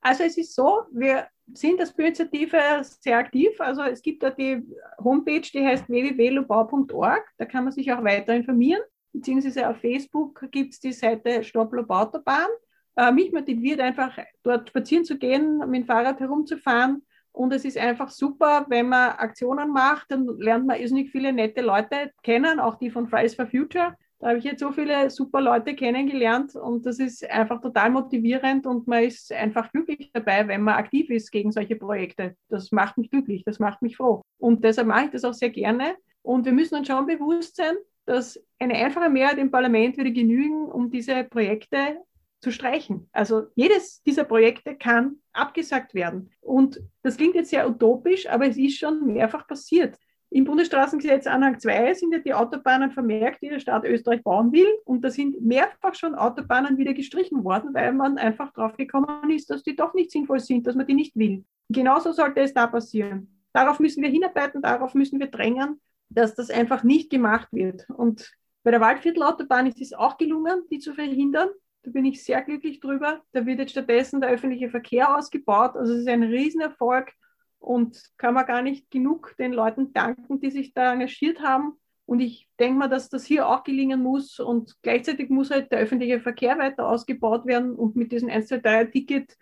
Also 0.00 0.24
es 0.24 0.36
ist 0.36 0.56
so, 0.56 0.82
wir 0.90 1.28
sind 1.54 1.78
als 1.78 1.92
Bürgerinitiative 1.92 2.82
sehr 2.82 3.18
aktiv. 3.18 3.60
Also 3.60 3.82
es 3.82 4.02
gibt 4.02 4.24
da 4.24 4.30
die 4.30 4.62
Homepage, 5.02 5.42
die 5.42 5.64
heißt 5.64 5.88
www.lobau.org. 5.88 7.24
Da 7.38 7.44
kann 7.44 7.64
man 7.64 7.72
sich 7.72 7.92
auch 7.92 8.02
weiter 8.02 8.34
informieren. 8.34 8.82
Beziehungsweise 9.12 9.68
auf 9.68 9.76
Facebook 9.76 10.44
gibt 10.50 10.72
es 10.72 10.80
die 10.80 10.92
Seite 10.92 11.44
Stopp 11.44 11.72
Lobautobahn. 11.72 12.48
Äh, 12.96 13.12
mich 13.12 13.32
motiviert 13.32 13.80
einfach, 13.80 14.18
dort 14.42 14.68
spazieren 14.68 15.04
zu 15.04 15.18
gehen, 15.18 15.58
mit 15.58 15.82
dem 15.82 15.86
Fahrrad 15.86 16.20
herumzufahren. 16.20 17.02
Und 17.32 17.52
es 17.54 17.64
ist 17.64 17.78
einfach 17.78 18.10
super, 18.10 18.66
wenn 18.68 18.88
man 18.88 19.12
Aktionen 19.12 19.70
macht, 19.70 20.10
dann 20.10 20.26
lernt 20.38 20.66
man 20.66 20.78
irrsinnig 20.78 21.10
viele 21.10 21.32
nette 21.32 21.62
Leute 21.62 22.12
kennen, 22.22 22.60
auch 22.60 22.74
die 22.74 22.90
von 22.90 23.08
Fridays 23.08 23.34
for 23.34 23.46
Future. 23.46 23.96
Da 24.18 24.28
habe 24.28 24.38
ich 24.38 24.44
jetzt 24.44 24.60
so 24.60 24.70
viele 24.70 25.10
super 25.10 25.40
Leute 25.40 25.74
kennengelernt 25.74 26.54
und 26.54 26.86
das 26.86 27.00
ist 27.00 27.28
einfach 27.28 27.60
total 27.60 27.90
motivierend 27.90 28.66
und 28.66 28.86
man 28.86 29.02
ist 29.02 29.32
einfach 29.32 29.72
glücklich 29.72 30.10
dabei, 30.12 30.46
wenn 30.46 30.62
man 30.62 30.74
aktiv 30.74 31.10
ist 31.10 31.32
gegen 31.32 31.50
solche 31.50 31.74
Projekte. 31.74 32.36
Das 32.48 32.70
macht 32.70 32.98
mich 32.98 33.10
glücklich, 33.10 33.42
das 33.44 33.58
macht 33.58 33.82
mich 33.82 33.96
froh. 33.96 34.22
Und 34.38 34.62
deshalb 34.62 34.86
mache 34.86 35.06
ich 35.06 35.10
das 35.10 35.24
auch 35.24 35.34
sehr 35.34 35.50
gerne. 35.50 35.96
Und 36.20 36.44
wir 36.44 36.52
müssen 36.52 36.76
uns 36.76 36.86
schon 36.86 37.06
bewusst 37.06 37.56
sein, 37.56 37.74
dass 38.04 38.40
eine 38.60 38.74
einfache 38.74 39.10
Mehrheit 39.10 39.38
im 39.38 39.50
Parlament 39.50 39.96
würde 39.96 40.12
genügen, 40.12 40.66
um 40.66 40.90
diese 40.90 41.24
Projekte 41.24 41.96
zu 42.42 42.50
streichen. 42.50 43.08
Also 43.12 43.44
jedes 43.54 44.02
dieser 44.02 44.24
Projekte 44.24 44.76
kann 44.76 45.16
abgesagt 45.32 45.94
werden. 45.94 46.30
Und 46.40 46.80
das 47.02 47.16
klingt 47.16 47.36
jetzt 47.36 47.50
sehr 47.50 47.68
utopisch, 47.68 48.28
aber 48.28 48.46
es 48.46 48.58
ist 48.58 48.78
schon 48.78 49.06
mehrfach 49.06 49.46
passiert. 49.46 49.96
Im 50.28 50.44
Bundesstraßengesetz 50.44 51.26
Anhang 51.26 51.60
2 51.60 51.94
sind 51.94 52.12
ja 52.12 52.18
die 52.18 52.32
Autobahnen 52.32 52.90
vermerkt, 52.90 53.42
die 53.42 53.50
der 53.50 53.60
Staat 53.60 53.84
Österreich 53.84 54.22
bauen 54.22 54.50
will. 54.50 54.66
Und 54.84 55.04
da 55.04 55.10
sind 55.10 55.40
mehrfach 55.42 55.94
schon 55.94 56.14
Autobahnen 56.14 56.78
wieder 56.78 56.94
gestrichen 56.94 57.44
worden, 57.44 57.74
weil 57.74 57.92
man 57.92 58.18
einfach 58.18 58.52
drauf 58.52 58.76
gekommen 58.76 59.30
ist, 59.30 59.50
dass 59.50 59.62
die 59.62 59.76
doch 59.76 59.94
nicht 59.94 60.10
sinnvoll 60.10 60.40
sind, 60.40 60.66
dass 60.66 60.74
man 60.74 60.86
die 60.86 60.94
nicht 60.94 61.14
will. 61.16 61.44
Genauso 61.68 62.12
sollte 62.12 62.40
es 62.40 62.54
da 62.54 62.66
passieren. 62.66 63.42
Darauf 63.52 63.78
müssen 63.78 64.02
wir 64.02 64.08
hinarbeiten, 64.08 64.62
darauf 64.62 64.94
müssen 64.94 65.20
wir 65.20 65.26
drängen, 65.26 65.80
dass 66.08 66.34
das 66.34 66.50
einfach 66.50 66.82
nicht 66.82 67.10
gemacht 67.10 67.48
wird. 67.52 67.88
Und 67.90 68.32
bei 68.64 68.70
der 68.70 68.80
Waldviertelautobahn 68.80 69.66
ist 69.66 69.80
es 69.80 69.92
auch 69.92 70.16
gelungen, 70.16 70.62
die 70.70 70.78
zu 70.78 70.94
verhindern. 70.94 71.48
Da 71.82 71.90
bin 71.90 72.04
ich 72.04 72.22
sehr 72.24 72.42
glücklich 72.42 72.80
drüber. 72.80 73.22
Da 73.32 73.44
wird 73.44 73.58
jetzt 73.58 73.72
stattdessen 73.72 74.20
der 74.20 74.30
öffentliche 74.30 74.70
Verkehr 74.70 75.16
ausgebaut. 75.16 75.76
Also 75.76 75.94
es 75.94 76.00
ist 76.00 76.08
ein 76.08 76.22
Riesenerfolg 76.22 77.12
und 77.58 78.00
kann 78.18 78.34
man 78.34 78.46
gar 78.46 78.62
nicht 78.62 78.90
genug 78.90 79.34
den 79.38 79.52
Leuten 79.52 79.92
danken, 79.92 80.40
die 80.40 80.50
sich 80.50 80.74
da 80.74 80.92
engagiert 80.92 81.40
haben. 81.40 81.74
Und 82.06 82.20
ich 82.20 82.48
denke 82.58 82.78
mal, 82.78 82.88
dass 82.88 83.08
das 83.08 83.24
hier 83.24 83.48
auch 83.48 83.64
gelingen 83.64 84.02
muss. 84.02 84.38
Und 84.38 84.76
gleichzeitig 84.82 85.30
muss 85.30 85.50
halt 85.50 85.72
der 85.72 85.80
öffentliche 85.80 86.20
Verkehr 86.20 86.58
weiter 86.58 86.88
ausgebaut 86.88 87.46
werden 87.46 87.74
und 87.74 87.96
mit 87.96 88.12
diesen 88.12 88.30
1, 88.30 88.48
2, 88.48 88.58
3 88.58 88.84
Ticket 88.86 89.36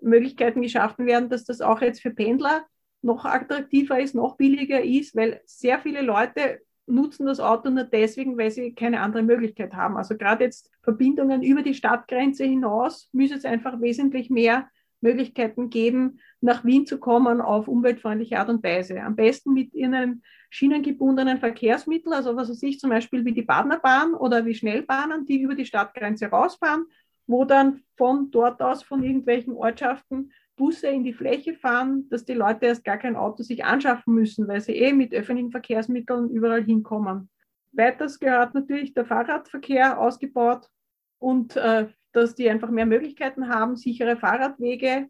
Möglichkeiten 0.00 0.62
geschaffen 0.62 1.06
werden, 1.06 1.28
dass 1.28 1.44
das 1.44 1.60
auch 1.60 1.80
jetzt 1.80 2.00
für 2.00 2.10
Pendler 2.10 2.66
noch 3.02 3.24
attraktiver 3.24 3.98
ist, 3.98 4.14
noch 4.14 4.36
billiger 4.36 4.82
ist, 4.82 5.16
weil 5.16 5.40
sehr 5.44 5.78
viele 5.78 6.02
Leute 6.02 6.60
nutzen 6.90 7.26
das 7.26 7.40
Auto 7.40 7.70
nur 7.70 7.84
deswegen, 7.84 8.36
weil 8.36 8.50
sie 8.50 8.74
keine 8.74 9.00
andere 9.00 9.22
Möglichkeit 9.22 9.74
haben. 9.74 9.96
Also 9.96 10.16
gerade 10.16 10.44
jetzt 10.44 10.70
Verbindungen 10.82 11.42
über 11.42 11.62
die 11.62 11.74
Stadtgrenze 11.74 12.44
hinaus 12.44 13.08
müssen 13.12 13.38
es 13.38 13.44
einfach 13.44 13.80
wesentlich 13.80 14.30
mehr 14.30 14.68
Möglichkeiten 15.00 15.70
geben, 15.70 16.20
nach 16.40 16.64
Wien 16.64 16.86
zu 16.86 16.98
kommen 16.98 17.40
auf 17.40 17.68
umweltfreundliche 17.68 18.38
Art 18.38 18.48
und 18.48 18.62
Weise. 18.62 19.00
Am 19.02 19.16
besten 19.16 19.52
mit 19.52 19.74
ihren 19.74 20.22
schienengebundenen 20.50 21.38
Verkehrsmitteln, 21.38 22.12
also 22.12 22.36
was 22.36 22.50
weiß 22.50 22.62
ich, 22.64 22.78
zum 22.78 22.90
Beispiel 22.90 23.24
wie 23.24 23.32
die 23.32 23.42
Badnerbahn 23.42 24.14
oder 24.14 24.44
wie 24.44 24.54
Schnellbahnen, 24.54 25.24
die 25.24 25.40
über 25.40 25.54
die 25.54 25.66
Stadtgrenze 25.66 26.26
rausfahren, 26.26 26.86
wo 27.26 27.44
dann 27.44 27.82
von 27.96 28.30
dort 28.30 28.60
aus, 28.60 28.82
von 28.82 29.02
irgendwelchen 29.02 29.54
Ortschaften 29.54 30.32
Busse 30.60 30.88
in 30.88 31.04
die 31.04 31.14
Fläche 31.14 31.54
fahren, 31.54 32.06
dass 32.10 32.26
die 32.26 32.34
Leute 32.34 32.66
erst 32.66 32.84
gar 32.84 32.98
kein 32.98 33.16
Auto 33.16 33.42
sich 33.42 33.64
anschaffen 33.64 34.14
müssen, 34.14 34.46
weil 34.46 34.60
sie 34.60 34.76
eh 34.76 34.92
mit 34.92 35.14
öffentlichen 35.14 35.50
Verkehrsmitteln 35.50 36.28
überall 36.28 36.62
hinkommen. 36.62 37.30
Weiters 37.72 38.20
gehört 38.20 38.52
natürlich 38.52 38.92
der 38.92 39.06
Fahrradverkehr 39.06 39.98
ausgebaut 39.98 40.68
und 41.18 41.56
äh, 41.56 41.86
dass 42.12 42.34
die 42.34 42.50
einfach 42.50 42.68
mehr 42.68 42.84
Möglichkeiten 42.84 43.48
haben, 43.48 43.76
sichere 43.76 44.18
Fahrradwege. 44.18 45.08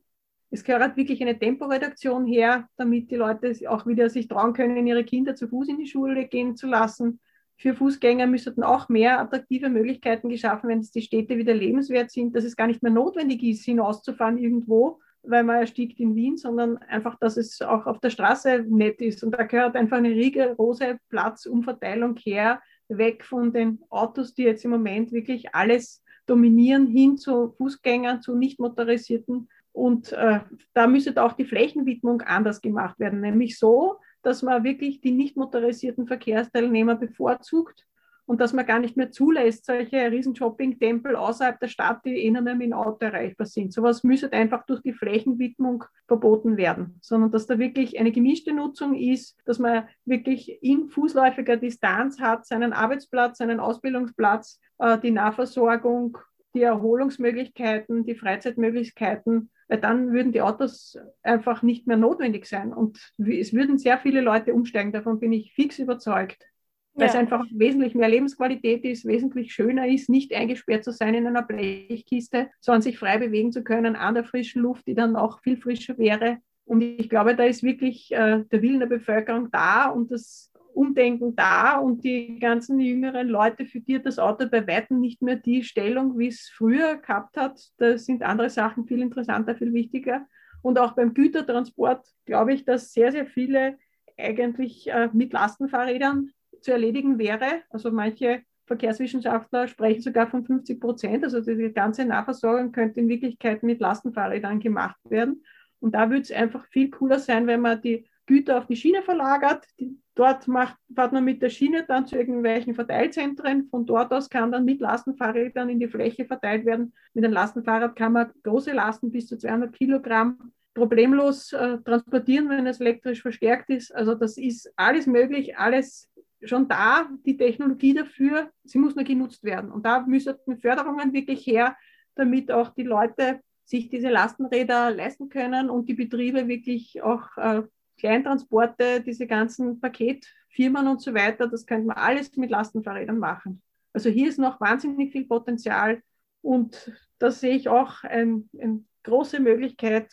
Es 0.51 0.63
gehört 0.63 0.97
wirklich 0.97 1.21
eine 1.21 1.37
Temporeduktion 1.37 2.27
her, 2.27 2.69
damit 2.77 3.11
die 3.11 3.17
Leute 3.17 3.53
auch 3.69 3.87
wieder 3.87 4.09
sich 4.09 4.29
trauen 4.29 4.53
können, 4.53 4.87
ihre 4.87 5.05
Kinder 5.05 5.35
zu 5.35 5.49
Fuß 5.49 5.69
in 5.69 5.79
die 5.79 5.89
Schule 5.89 6.29
gehen 6.29 6.55
zu 6.55 6.69
lassen. 6.69 7.19
für 7.57 7.75
Fußgänger 7.75 8.29
müssten 8.29 8.63
auch 8.63 8.89
mehr 8.89 9.21
attraktive 9.21 9.69
Möglichkeiten 9.69 10.29
geschaffen 10.29 10.69
werden, 10.69 10.81
dass 10.81 10.93
die 10.93 11.03
Städte 11.03 11.37
wieder 11.37 11.55
lebenswert 11.55 12.13
sind, 12.13 12.37
dass 12.37 12.45
es 12.45 12.57
gar 12.57 12.69
nicht 12.69 12.85
mehr 12.85 12.93
notwendig 12.93 13.43
ist, 13.43 13.65
hinauszufahren 13.65 14.39
irgendwo, 14.39 15.01
weil 15.23 15.45
man 15.45 15.57
erstiegt 15.57 16.01
in 16.01 16.15
Wien, 16.15 16.37
sondern 16.37 16.79
einfach, 16.79 17.19
dass 17.19 17.37
es 17.37 17.61
auch 17.63 17.87
auf 17.87 18.01
der 18.01 18.11
Straße 18.11 18.65
nett 18.69 19.01
ist. 19.01 19.23
Und 19.23 19.33
da 19.33 19.43
gehört 19.45 19.77
einfach 19.77 19.99
eine 19.99 20.11
rigorose 20.11 20.99
Platzumverteilung 21.09 22.17
her, 22.17 22.61
weg 22.89 23.25
von 23.25 23.53
den 23.53 23.81
Autos, 23.89 24.35
die 24.35 24.43
jetzt 24.43 24.65
im 24.65 24.73
Moment 24.73 25.13
wirklich 25.13 25.55
alles 25.55 26.03
dominieren, 26.27 26.87
hin 26.87 27.17
zu 27.17 27.51
Fußgängern, 27.53 28.23
zu 28.23 28.35
nicht 28.35 28.59
motorisierten. 28.59 29.49
Und 29.73 30.13
äh, 30.13 30.41
da 30.75 30.87
müsste 30.87 31.23
auch 31.23 31.33
die 31.35 31.45
Flächenwidmung 31.45 32.23
anders 32.23 32.61
gemacht 32.61 32.99
werden, 32.99 33.21
nämlich 33.21 33.59
so, 33.59 33.99
dass 34.23 34.43
man 34.43 34.65
wirklich 34.65 35.01
die 35.01 35.13
nicht 35.13 35.37
motorisierten 35.37 36.07
Verkehrsteilnehmer 36.07 36.97
bevorzugt 36.97 37.87
und 38.31 38.41
dass 38.41 38.53
man 38.53 38.65
gar 38.65 38.79
nicht 38.79 38.97
mehr 38.97 39.11
zulässt, 39.11 39.67
solche 39.67 40.09
riesen 40.09 40.37
Shopping-Tempel 40.37 41.17
außerhalb 41.17 41.59
der 41.59 41.67
Stadt, 41.67 42.05
die 42.05 42.15
eh 42.15 42.31
nicht 42.31 42.45
mehr 42.45 42.55
mit 42.55 42.69
dem 42.69 42.75
Auto 42.75 43.05
erreichbar 43.05 43.49
sind. 43.49 43.73
Sowas 43.73 44.05
müsste 44.05 44.33
einfach 44.33 44.65
durch 44.67 44.81
die 44.83 44.93
Flächenwidmung 44.93 45.83
verboten 46.07 46.57
werden, 46.57 46.97
sondern 47.03 47.33
dass 47.33 47.49
da 47.49 47.59
wirklich 47.59 47.99
eine 47.99 48.13
gemischte 48.13 48.53
Nutzung 48.53 48.95
ist, 48.95 49.37
dass 49.47 49.59
man 49.59 49.89
wirklich 50.05 50.63
in 50.63 50.91
fußläufiger 50.91 51.57
Distanz 51.57 52.21
hat, 52.21 52.47
seinen 52.47 52.73
Arbeitsplatz, 52.73 53.39
seinen 53.39 53.59
Ausbildungsplatz, 53.59 54.61
äh, 54.79 54.97
die 55.01 55.11
Nahversorgung, 55.11 56.17
die 56.55 56.63
Erholungsmöglichkeiten, 56.63 58.05
die 58.05 58.15
Freizeitmöglichkeiten 58.15 59.51
weil 59.67 59.81
dann 59.81 60.13
würden 60.13 60.33
die 60.33 60.43
Autos 60.43 60.99
einfach 61.23 61.63
nicht 61.63 61.87
mehr 61.87 61.97
notwendig 61.97 62.47
sein. 62.47 62.73
Und 62.73 63.13
es 63.19 63.53
würden 63.53 63.79
sehr 63.79 63.99
viele 63.99 64.21
Leute 64.21 64.53
umsteigen, 64.53 64.91
davon 64.91 65.21
bin 65.21 65.33
ich 65.33 65.53
fix 65.55 65.79
überzeugt. 65.79 66.45
Weil 66.95 67.07
ja. 67.07 67.13
es 67.13 67.15
einfach 67.15 67.45
wesentlich 67.53 67.95
mehr 67.95 68.09
Lebensqualität 68.09 68.85
ist, 68.85 69.07
wesentlich 69.07 69.53
schöner 69.53 69.87
ist, 69.87 70.09
nicht 70.09 70.35
eingesperrt 70.35 70.85
zu 70.85 70.93
sein 70.93 71.15
in 71.15 71.27
einer 71.27 71.43
Blechkiste, 71.43 72.51
sondern 72.61 72.83
sich 72.83 72.99
frei 72.99 73.19
bewegen 73.19 73.53
zu 73.53 73.63
können 73.63 73.97
an 73.97 74.15
der 74.15 74.25
frischen 74.25 74.63
Luft, 74.63 74.87
die 74.87 74.95
dann 74.95 75.17
auch 75.17 75.41
viel 75.41 75.57
frischer 75.57 75.99
wäre. 75.99 76.39
Und 76.65 76.83
ich 76.83 77.09
glaube, 77.09 77.37
da 77.37 77.45
ist 77.45 77.63
wirklich 77.63 78.13
äh, 78.13 78.45
der 78.45 78.63
Willen 78.63 78.81
der 78.81 78.87
Bevölkerung 78.87 79.51
da 79.51 79.87
und 79.87 80.11
das 80.11 80.53
Umdenken 80.73 81.35
da 81.35 81.79
und 81.79 82.05
die 82.05 82.39
ganzen 82.39 82.81
jüngeren 82.81 83.29
Leute, 83.29 83.67
für 83.67 83.81
die 83.81 84.01
das 84.01 84.19
Auto 84.19 84.49
bei 84.49 84.67
weitem 84.67 85.01
nicht 85.01 85.23
mehr 85.23 85.37
die 85.37 85.63
Stellung, 85.65 86.19
wie 86.19 86.29
es 86.29 86.51
früher 86.55 86.97
gehabt 86.97 87.37
hat. 87.37 87.61
Da 87.79 87.99
sind 87.99 88.23
andere 88.23 88.51
Sachen 88.51 88.87
viel 88.87 89.03
interessanter, 89.03 89.57
viel 89.57 89.73
wichtiger. 89.73 90.27
Und 90.63 90.79
auch 90.79 90.93
beim 90.93 91.15
Gütertransport 91.15 92.07
glaube 92.25 92.53
ich, 92.53 92.65
dass 92.65 92.93
sehr, 92.93 93.13
sehr 93.13 93.27
viele 93.27 93.79
eigentlich 94.17 94.89
äh, 94.91 95.09
mit 95.13 95.33
Lastenfahrrädern 95.33 96.31
zu 96.61 96.73
erledigen 96.73 97.19
wäre. 97.19 97.63
Also 97.71 97.91
manche 97.91 98.43
Verkehrswissenschaftler 98.67 99.67
sprechen 99.67 100.01
sogar 100.03 100.29
von 100.29 100.45
50 100.45 100.81
Prozent. 100.81 101.25
Also 101.25 101.41
die 101.41 101.73
ganze 101.73 102.05
Nahversorgung 102.05 102.73
könnte 102.73 103.01
in 103.01 103.09
Wirklichkeit 103.09 103.63
mit 103.63 103.81
Lastenfahrrädern 103.81 104.61
gemacht 104.61 104.99
werden. 105.09 105.45
Und 105.81 105.95
da 105.95 106.11
würde 106.11 106.23
es 106.23 106.33
einfach 106.33 106.67
viel 106.67 106.91
cooler 106.91 107.19
sein, 107.19 107.47
wenn 107.47 107.61
man 107.61 107.81
die 107.81 108.07
Güter 108.27 108.59
auf 108.59 108.67
die 108.67 108.77
Schiene 108.77 109.03
verlagert. 109.03 109.67
Die, 109.81 109.99
dort 110.15 110.47
macht, 110.47 110.77
fährt 110.95 111.13
man 111.13 111.25
mit 111.25 111.43
der 111.43 111.51
Schiene 111.51 111.85
dann 111.89 112.07
zu 112.07 112.17
irgendwelchen 112.17 112.75
Verteilzentren. 112.75 113.69
Von 113.71 113.87
dort 113.87 114.13
aus 114.13 114.29
kann 114.29 114.53
dann 114.53 114.65
mit 114.65 114.81
Lastenfahrrädern 114.81 115.69
in 115.69 115.81
die 115.81 115.89
Fläche 115.89 116.27
verteilt 116.27 116.65
werden. 116.67 116.93
Mit 117.15 117.25
einem 117.25 117.33
Lastenfahrrad 117.33 117.97
kann 117.97 118.13
man 118.13 118.31
große 118.45 118.73
Lasten 118.73 119.11
bis 119.11 119.27
zu 119.27 119.37
200 119.37 119.73
Kilogramm 119.73 120.53
problemlos 120.75 121.53
äh, 121.53 121.79
transportieren, 121.79 122.49
wenn 122.49 122.67
es 122.67 122.81
elektrisch 122.81 123.23
verstärkt 123.23 123.71
ist. 123.71 123.95
Also 123.95 124.15
das 124.15 124.37
ist 124.37 124.73
alles 124.77 125.07
möglich, 125.07 125.57
alles 125.57 126.10
schon 126.43 126.69
da, 126.69 127.09
die 127.25 127.37
Technologie 127.37 127.95
dafür. 127.95 128.51
Sie 128.65 128.79
muss 128.79 128.95
nur 128.95 129.05
genutzt 129.05 129.45
werden. 129.45 129.71
Und 129.71 129.85
da 129.85 130.01
müssen 130.01 130.37
Förderungen 130.61 131.13
wirklich 131.13 131.47
her, 131.47 131.77
damit 132.15 132.51
auch 132.51 132.71
die 132.71 132.83
Leute 132.83 133.41
sich 133.65 133.89
diese 133.89 134.09
Lastenräder 134.09 134.91
leisten 134.91 135.29
können 135.29 135.71
und 135.71 135.89
die 135.89 135.95
Betriebe 135.95 136.49
wirklich 136.49 137.03
auch 137.03 137.37
äh, 137.37 137.63
Kleintransporte, 137.99 139.01
diese 139.01 139.27
ganzen 139.27 139.81
Paketfirmen 139.81 140.89
und 140.89 141.01
so 141.01 141.15
weiter, 141.15 141.47
das 141.47 141.67
könnte 141.67 141.87
man 141.87 141.97
alles 141.97 142.35
mit 142.37 142.51
Lastenfahrrädern 142.51 143.19
machen. 143.19 143.63
Also 143.93 144.09
hier 144.09 144.29
ist 144.29 144.39
noch 144.39 144.61
wahnsinnig 144.61 145.13
viel 145.13 145.27
Potenzial 145.27 146.03
und 146.43 146.93
da 147.19 147.31
sehe 147.31 147.55
ich 147.55 147.69
auch 147.69 148.03
eine 148.03 148.45
ein 148.61 148.89
große 149.05 149.41
Möglichkeit. 149.41 150.11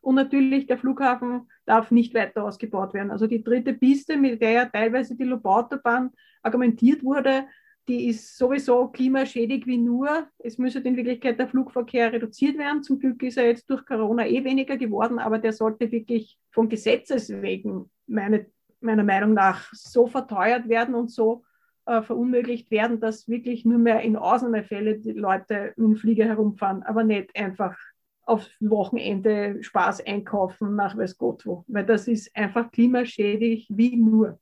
Und 0.00 0.16
natürlich, 0.16 0.66
der 0.66 0.78
Flughafen 0.78 1.48
darf 1.66 1.90
nicht 1.90 2.14
weiter 2.14 2.44
ausgebaut 2.44 2.94
werden. 2.94 3.10
Also 3.10 3.26
die 3.26 3.42
dritte 3.42 3.74
Piste, 3.74 4.16
mit 4.16 4.40
der 4.42 4.50
ja 4.50 4.64
teilweise 4.66 5.16
die 5.16 5.24
Lobautobahn 5.24 6.10
argumentiert 6.42 7.04
wurde, 7.04 7.44
die 7.88 8.08
ist 8.08 8.38
sowieso 8.38 8.88
klimaschädig 8.88 9.66
wie 9.66 9.78
nur. 9.78 10.28
Es 10.38 10.56
müsste 10.58 10.80
in 10.80 10.96
Wirklichkeit 10.96 11.38
der 11.38 11.48
Flugverkehr 11.48 12.12
reduziert 12.12 12.56
werden. 12.56 12.82
Zum 12.82 13.00
Glück 13.00 13.22
ist 13.22 13.36
er 13.36 13.46
jetzt 13.46 13.68
durch 13.68 13.84
Corona 13.84 14.26
eh 14.26 14.44
weniger 14.44 14.76
geworden, 14.76 15.18
aber 15.18 15.38
der 15.38 15.52
sollte 15.52 15.90
wirklich 15.90 16.38
vom 16.50 16.68
Gesetzes 16.68 17.30
wegen, 17.30 17.90
meine, 18.06 18.46
meiner 18.80 19.04
Meinung 19.04 19.34
nach, 19.34 19.68
so 19.72 20.06
verteuert 20.06 20.68
werden 20.68 20.94
und 20.94 21.10
so 21.10 21.44
äh, 21.86 22.02
verunmöglicht 22.02 22.70
werden, 22.70 23.00
dass 23.00 23.28
wirklich 23.28 23.64
nur 23.64 23.78
mehr 23.78 24.00
in 24.02 24.16
Ausnahmefälle 24.16 25.00
die 25.00 25.12
Leute 25.12 25.72
mit 25.76 25.88
dem 25.88 25.96
Flieger 25.96 26.26
herumfahren, 26.26 26.84
aber 26.84 27.02
nicht 27.02 27.34
einfach 27.34 27.76
auf 28.24 28.48
Wochenende 28.60 29.62
Spaß 29.62 30.06
einkaufen 30.06 30.76
nach 30.76 30.96
weiß 30.96 31.18
Gott 31.18 31.44
wo, 31.46 31.64
weil 31.68 31.84
das 31.84 32.08
ist 32.08 32.34
einfach 32.36 32.70
klimaschädig 32.70 33.66
wie 33.70 33.96
nur. 33.96 34.38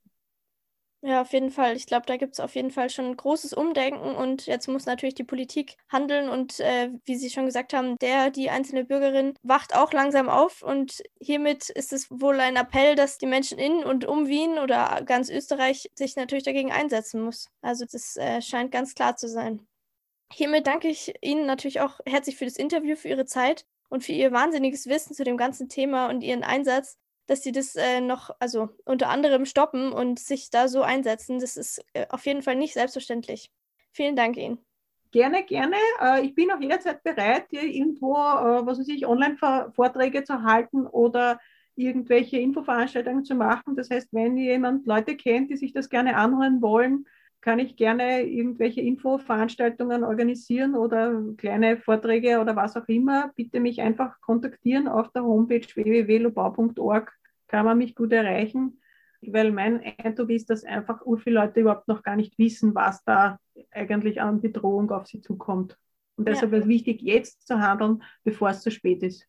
Ja, 1.03 1.23
auf 1.23 1.33
jeden 1.33 1.51
Fall. 1.51 1.77
Ich 1.77 1.87
glaube, 1.87 2.05
da 2.05 2.19
gibt 2.19 2.35
es 2.35 2.41
auf 2.41 2.55
jeden 2.55 2.71
Fall 2.71 2.91
schon 2.91 3.07
ein 3.07 3.17
großes 3.17 3.55
Umdenken 3.55 4.15
und 4.15 4.45
jetzt 4.45 4.69
muss 4.69 4.85
natürlich 4.85 5.15
die 5.15 5.25
Politik 5.25 5.77
handeln 5.89 6.29
und 6.29 6.61
äh, 6.61 6.91
wie 7.07 7.17
Sie 7.17 7.31
schon 7.31 7.47
gesagt 7.47 7.73
haben, 7.73 7.97
der, 8.03 8.31
die 8.31 8.51
einzelne 8.51 8.85
Bürgerin 8.85 9.33
wacht 9.43 9.75
auch 9.75 9.95
langsam 9.95 10.29
auf 10.29 10.61
und 10.63 11.03
hiermit 11.19 11.71
ist 11.71 11.95
es 11.95 12.11
wohl 12.11 12.39
ein 12.39 12.57
Appell, 12.57 12.97
dass 12.97 13.17
die 13.17 13.27
Menschen 13.27 13.59
in 13.59 13.83
und 13.83 14.05
um 14.05 14.27
Wien 14.27 14.59
oder 14.59 15.01
ganz 15.07 15.31
Österreich 15.31 15.91
sich 15.95 16.17
natürlich 16.17 16.45
dagegen 16.45 16.71
einsetzen 16.71 17.23
muss. 17.23 17.47
Also 17.63 17.87
das 17.91 18.17
äh, 18.17 18.43
scheint 18.43 18.71
ganz 18.71 18.95
klar 18.95 19.17
zu 19.17 19.27
sein. 19.27 19.67
Hiermit 20.33 20.67
danke 20.67 20.89
ich 20.89 21.15
Ihnen 21.21 21.47
natürlich 21.47 21.81
auch 21.81 22.01
herzlich 22.07 22.37
für 22.37 22.45
das 22.45 22.57
Interview, 22.57 22.97
für 22.97 23.09
Ihre 23.09 23.27
Zeit 23.27 23.67
und 23.89 24.05
für 24.05 24.13
Ihr 24.13 24.33
wahnsinniges 24.33 24.87
Wissen 24.87 25.15
zu 25.15 25.25
dem 25.25 25.37
ganzen 25.37 25.69
Thema 25.69 26.09
und 26.09 26.23
Ihren 26.23 26.45
Einsatz 26.45 26.99
dass 27.31 27.45
sie 27.45 27.53
das 27.53 27.77
äh, 27.77 28.01
noch, 28.01 28.31
also 28.41 28.71
unter 28.85 29.09
anderem 29.09 29.45
stoppen 29.45 29.93
und 29.93 30.19
sich 30.19 30.51
da 30.51 30.67
so 30.67 30.83
einsetzen. 30.83 31.39
Das 31.39 31.57
ist 31.57 31.81
äh, 31.93 32.07
auf 32.09 32.27
jeden 32.27 32.43
Fall 32.43 32.57
nicht 32.57 32.75
selbstverständlich. 32.75 33.53
Vielen 33.93 34.17
Dank 34.17 34.37
Ihnen. 34.37 34.59
Gerne, 35.13 35.45
gerne. 35.45 35.77
Äh, 36.03 36.27
ich 36.27 36.35
bin 36.35 36.51
auch 36.51 36.61
jederzeit 36.61 37.05
bereit, 37.05 37.47
irgendwo, 37.53 38.15
äh, 38.15 38.67
was 38.67 38.81
weiß 38.81 38.89
ich, 38.89 39.07
Online-Vorträge 39.07 40.25
zu 40.25 40.43
halten 40.43 40.89
oder 40.89 41.39
irgendwelche 41.77 42.39
Infoveranstaltungen 42.39 43.25
zu 43.25 43.37
machen. 43.37 43.77
Das 43.77 43.91
heißt, 43.91 44.09
wenn 44.11 44.37
jemand 44.37 44.89
Leute 44.89 45.17
kennt, 45.17 45.51
die 45.51 45.57
sich 45.57 45.73
das 45.73 45.89
gerne 45.89 46.17
anhören 46.17 46.61
wollen, 46.61 47.07
kann 47.41 47.59
ich 47.59 47.77
gerne 47.77 48.23
irgendwelche 48.23 48.81
Infoveranstaltungen 48.83 50.05
organisieren 50.05 50.75
oder 50.75 51.23
kleine 51.37 51.79
Vorträge 51.79 52.41
oder 52.41 52.55
was 52.57 52.77
auch 52.77 52.87
immer. 52.89 53.33
Bitte 53.35 53.61
mich 53.61 53.81
einfach 53.81 54.21
kontaktieren 54.21 54.89
auf 54.89 55.11
der 55.13 55.25
Homepage 55.25 55.67
www.lobau.org 55.75 57.13
kann 57.51 57.67
man 57.67 57.79
mich 57.79 57.97
gut 57.97 58.13
erreichen, 58.13 58.81
weil 59.23 59.51
mein 59.51 59.83
Eindruck 59.99 60.31
ist, 60.31 60.51
dass 60.51 60.65
einfach 60.65 61.03
viele 61.23 61.41
Leute 61.41 61.61
überhaupt 61.61 61.89
noch 61.89 62.03
gar 62.03 62.15
nicht 62.15 62.39
wissen, 62.39 62.75
was 62.75 63.03
da 63.05 63.39
eigentlich 63.73 64.21
an 64.21 64.41
Bedrohung 64.41 64.91
auf 64.93 65.09
sie 65.09 65.21
zukommt. 65.21 65.77
Und 66.17 66.29
deshalb 66.29 66.53
ja. 66.53 66.59
ist 66.59 66.65
es 66.65 66.69
wichtig, 66.69 67.03
jetzt 67.03 67.47
zu 67.47 67.59
handeln, 67.59 68.03
bevor 68.23 68.51
es 68.51 68.63
zu 68.63 68.71
spät 68.71 69.03
ist. 69.03 69.27